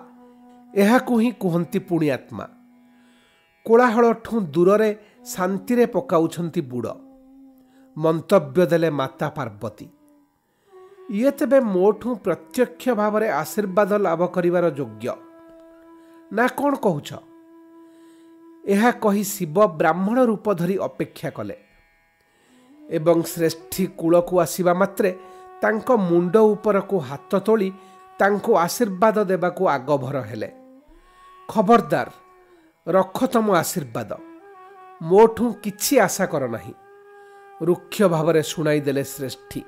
[0.75, 2.45] ଏହାକୁ ହିଁ କୁହନ୍ତି ପୁଣିଆତ୍ମା।
[3.65, 4.95] କୋଳାହଳଠୁ ଦୂରରେ
[5.25, 6.93] ଶାନ୍ତିରେ ପକାଉଛନ୍ତି ବୁଡ଼।
[7.97, 9.89] ମନ୍ତବ୍ୟ ଦେଲେ ମାତା ପାର୍ବତୀ।
[11.11, 15.11] ଇଏ ତେବେ ମୋଠୁ ପ୍ରତ୍ୟକ୍ଷ ଭାବରେ ଆଶୀର୍ବାଦ ଲାଭ କରିବାର ଯୋଗ୍ୟ।
[16.33, 17.09] ନା କ'ଣ କହୁଛ?
[18.65, 21.57] ଏହା କହି ଶିବ ବ୍ରାହ୍ମଣ ରୂପ ଧରି ଅପେକ୍ଷା କଲେ।
[22.89, 25.19] ଏବଂ ଶ୍ରେଷ୍ଠୀ କୂଳକୁ ଆସିବା ମାତ୍ରେ
[25.61, 27.71] ତାଙ୍କ ମୁଣ୍ଡ ଉପରକୁ ହାତ ତୋଳି
[28.19, 30.49] ତାଙ୍କୁ ଆଶୀର୍ବାଦ ଦେବାକୁ ଆଗଭର ହେଲେ।
[31.49, 32.09] ଖବରଦାର
[32.87, 34.11] ରଖ ତମ ଆଶୀର୍ବାଦ।
[35.01, 36.73] ମୋଠୁ କିଛି ଆଶା କର ନାହିଁ।
[37.61, 39.63] ରୁକ୍ଷ ଭାବରେ ଶୁଣାଇ ଦେଲେ ଶ୍ରେଷ୍ଠୀ।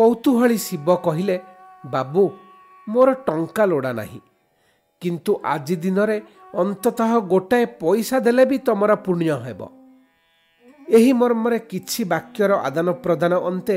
[0.00, 1.36] କୌତୁହଳୀ ଶିବ କହିଲେ
[1.84, 2.22] ବାବୁ
[2.88, 4.20] ମୋର ଟଙ୍କା ଲୋଡ଼ା ନାହିଁ।
[5.02, 6.16] କିନ୍ତୁ ଆଜି ଦିନରେ
[6.54, 9.60] ଅନ୍ତତଃ ଗୋଟାଏ ପଇସା ଦେଲେ ବି ତମର ପୁଣ୍ୟ ହେବ।
[10.88, 13.76] ଏହି ମର୍ମରେ କିଛି ବାକ୍ୟର ଆଦାନ ପ୍ରଦାନ ଅନ୍ତେ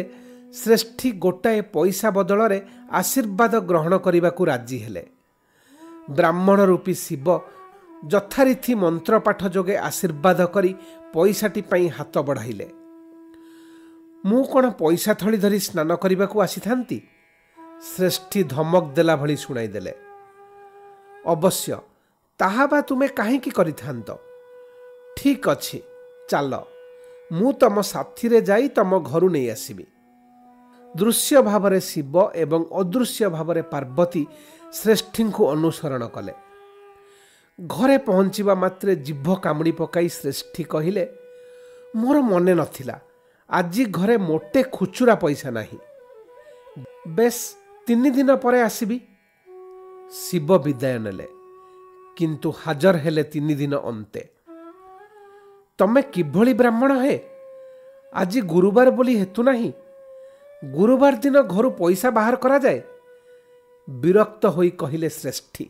[0.53, 2.59] ଶ୍ରେଷ୍ଠୀ ଗୋଟାଏ ପଇସା ବଦଳରେ
[2.91, 5.03] ଆଶୀର୍ବାଦ ଗ୍ରହଣ କରିବାକୁ ରାଜି ହେଲେ।
[6.12, 7.27] ବ୍ରାହ୍ମଣ ରୂପୀ ଶିବ
[8.03, 10.71] ଯଥାରୀତି ମନ୍ତ୍ରପାଠ ଯୋଗେ ଆଶୀର୍ବାଦ କରି
[11.13, 12.67] ପଇସାଟି ପାଇଁ ହାତ ବଢ଼ାଇଲେ।
[14.23, 16.97] ମୁଁ କ'ଣ ପଇସା ଥଳି ଧରି ସ୍ନାନ କରିବାକୁ ଆସିଥାନ୍ତି?
[17.83, 19.93] ଶ୍ରେଷ୍ଠୀ ଧମକ ଦେଲା ଭଳି ଶୁଣାଇଦେଲେ
[21.25, 21.77] ଅବଶ୍ୟ
[22.39, 24.09] ତାହା ବା ତୁମେ କାହିଁକି କରିଥାନ୍ତ?
[25.17, 25.79] ଠିକ୍ ଅଛି
[26.29, 26.53] ଚାଲ
[27.31, 29.86] ମୁଁ ତମ ସାଥିରେ ଯାଇ ତମ ଘରୁ ନେଇ ଆସିବି।
[30.95, 34.23] ଦୃଶ୍ୟ ଭାବରେ ଶିବ ଏବଂ ଅଦୃଶ୍ୟ ଭାବରେ ପାର୍ବତୀ
[34.73, 36.33] ଶ୍ରେଷ୍ଠୀଙ୍କୁ ଅନୁସରଣ କଲେ।
[37.59, 41.03] ଘରେ ପହଞ୍ଚିବା ମାତ୍ରେ ଜିଭ କାମୁଡ଼ି ପକାଇ ଶ୍ରେଷ୍ଠୀ କହିଲେ
[41.95, 42.95] ମୋର ମନେ ନଥିଲା
[43.49, 45.77] ଆଜି ଘରେ ମୋଟେ ଖୁଚୁରା ପଇସା ନାହିଁ।
[47.08, 47.56] ବେଶ
[47.88, 49.01] ତିନି ଦିନ ପରେ ଆସିବି।
[50.12, 51.27] ଶିବ ବିଦାୟ ନେଲେ।
[52.17, 54.29] କିନ୍ତୁ ହାଜର ହେଲେ ତିନି ଦିନ ଅନ୍ତେ।
[55.77, 57.19] ତମେ କିଭଳି ବ୍ରାହ୍ମଣ ହେ?
[58.13, 59.73] ଆଜି ଗୁରୁବାର ବୋଲି ହେତୁ ନାହିଁ।
[60.65, 62.82] ଗୁରୁବାର ଦିନ ଘରୁ ପଇସା ବାହାର କରାଯାଏ।
[63.89, 65.69] ବିରକ୍ତ ହୋଇ କହିଲେ ଶ୍ରେଷ୍ଠୀ।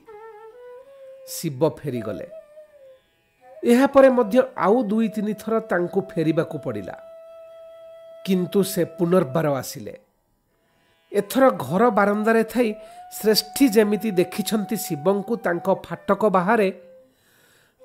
[1.27, 2.27] ଶିବ ଫେରିଗଲେ।
[3.63, 7.12] ଏହାପରେ ମଧ୍ୟ ଆଉ ଦୁଇ ତିନି ଥର ତାଙ୍କୁ ଫେରିବାକୁ ପଡ଼ିଲା।
[8.25, 9.93] କିନ୍ତୁ ସେ ପୁନର୍ବାର ଆସିଲେ।
[11.11, 12.69] ଏଥର ଘର ବାରନ୍ଦାରେ ଥାଇ
[13.13, 16.67] ଶ୍ରେଷ୍ଠୀ ଯେମିତି ଦେଖିଛନ୍ତି ଶିବଙ୍କୁ ତାଙ୍କ ଫାଟକ ବାହାରେ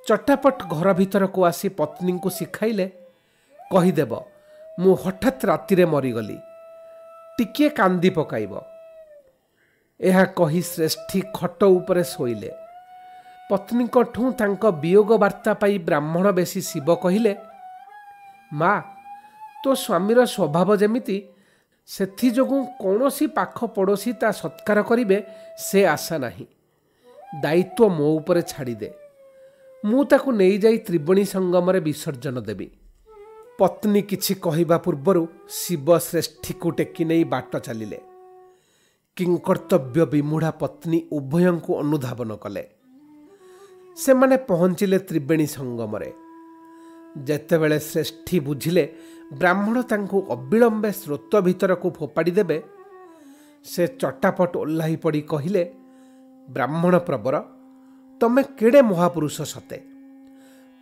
[0.06, 2.86] ଚଟାପଟ ଘର ଭିତରକୁ ଆସି ପତ୍ନୀଙ୍କୁ ଶିଖାଇଲେ
[3.60, 4.12] କହିଦେବ
[4.80, 6.38] ମୁଁ ହଠାତ୍ ରାତିରେ ମରିଗଲି।
[7.38, 8.52] ଟିକିଏ କାନ୍ଦି ପକାଇବ
[10.00, 12.50] ଏହା କହି ଶ୍ରେଷ୍ଠୀ ଖଟ ଉପରେ ଶୋଇଲେ।
[13.50, 17.32] ପତ୍ନୀଙ୍କଠୁ ତାଙ୍କ ବିୟୋଗ ବାର୍ତ୍ତା ପାଇ ବ୍ରାହ୍ମଣ ବେଶୀ ଶିବ କହିଲେ
[18.52, 18.72] ମା
[19.68, 21.16] ତୋ ସ୍ୱାମୀର ସ୍ୱଭାବ ଯେମିତି
[21.86, 25.22] ସେଥିଯୋଗୁଁ କୌଣସି ପାଖ ପଡ଼ୋଶୀ ତା ସତ୍କାର କରିବେ
[25.58, 26.46] ସେ ଆଶା ନାହିଁ।
[27.42, 28.90] ଦାୟିତ୍ୱ ମୋ ଉପରେ ଛାଡ଼ିଦେ।
[29.84, 32.68] ମୁଁ ତାକୁ ନେଇଯାଇ ତ୍ରିବେଣୀ ସଙ୍ଗମରେ ବିସର୍ଜନ ଦେବି।
[33.58, 37.98] ପତ୍ନୀ କିଛି କହିବା ପୂର୍ବରୁ ଶିବ ଶ୍ରେଷ୍ଠୀକୁ ଟେକି ନେଇ ବାଟ ଚାଲିଲେ।
[39.16, 42.64] କିଙ୍କର୍ତ୍ତବ୍ୟ ବିମୁଢ଼ା ପତ୍ନୀ ଉଭୟଙ୍କୁ ଅନୁଧାବନ କଲେ।
[43.96, 46.10] ସେମାନେ ପହଞ୍ଚିଲେ ତ୍ରିବେଣୀ ସଙ୍ଗମରେ।
[47.24, 48.84] ଯେତେବେଳେ ଶ୍ରେଷ୍ଠୀ ବୁଝିଲେ
[49.30, 52.58] ବ୍ରାହ୍ମଣ ତାଙ୍କୁ ଅବିଳମ୍ବେ ସ୍ରୋତ ଭିତରକୁ ଫୋପାଡ଼ି ଦେବେ
[53.64, 55.62] ସେ ଚଟାପଟ ଓହ୍ଲାଇ ପଡ଼ି କହିଲେ
[56.48, 57.36] ବ୍ରାହ୍ମଣ ପ୍ରବର
[58.20, 59.78] ତମେ କେଡ଼େ ମହାପୁରୁଷ ସତେ?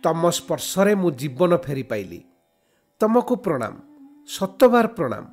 [0.03, 2.19] ତମ ସ୍ପର୍ଶରେ ମୁଁ ଜୀବନ ଫେରି ପାଇଲି।
[3.01, 3.73] ତମକୁ ପ୍ରଣାମ
[4.27, 5.25] ସତବାର ପ୍ରଣାମ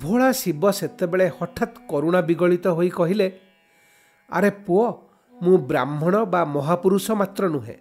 [0.00, 3.28] ଭୋଳା ଶିବ ସେତେବେଳେ ହଠାତ୍ କରୁଣା ବିଗଳିତ ହୋଇ କହିଲେ
[4.30, 4.86] ଆରେ ପୁଅ
[5.36, 7.76] ମୁଁ ବ୍ରାହ୍ମଣ ବା ମହାପୁରୁଷ ମାତ୍ର ନୁହେଁ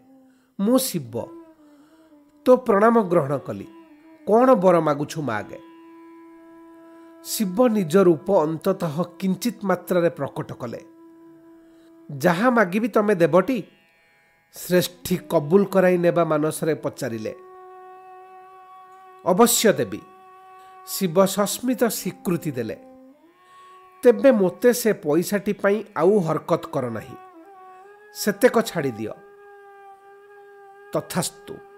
[0.59, 1.13] ମୁଁ ଶିବ।
[2.45, 3.67] ତୋ ପ୍ରଣାମ ଗ୍ରହଣ କଲି।
[4.29, 5.59] କ'ଣ ବର ମାଗୁଛୁ ମାଗେ?
[7.23, 10.81] ଶିବ ନିଜ ରୂପ ଅନ୍ତତଃ କିଞ୍ଚିତ୍ ମାତ୍ରାରେ ପ୍ରକଟ କଲେ।
[12.17, 13.63] ଯାହା ମାଗିବି ତମେ ଦେବଟି?
[14.53, 17.35] ଶ୍ରେଷ୍ଠୀ କବୁଲ କରାଇ ନେବା ମାନସରେ ପଚାରିଲେ।
[19.25, 20.01] ଅବଶ୍ୟ ଦେବି
[20.87, 22.77] ଶିବ ସସ୍ମିତ ସ୍ୱୀକୃତି ଦେଲେ।
[24.03, 27.15] ତେବେ ମୋତେ ସେ ପଇସାଟି ପାଇଁ ଆଉ ହରକତ କର ନାହିଁ।
[28.13, 29.13] ସେତେକ ଛାଡ଼ିଦିଅ।
[30.93, 31.68] ତଥାସ୍ତୁ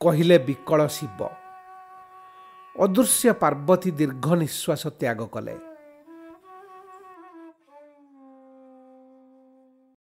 [0.00, 1.20] କହିଲେ ବିକଳ ଶିବ।
[2.76, 5.73] ଅଦୃଶ୍ୟ ପାର୍ବତୀ ଦୀର୍ଘ ନିଶ୍ୱାସ ତ୍ୟାଗ କଲେ।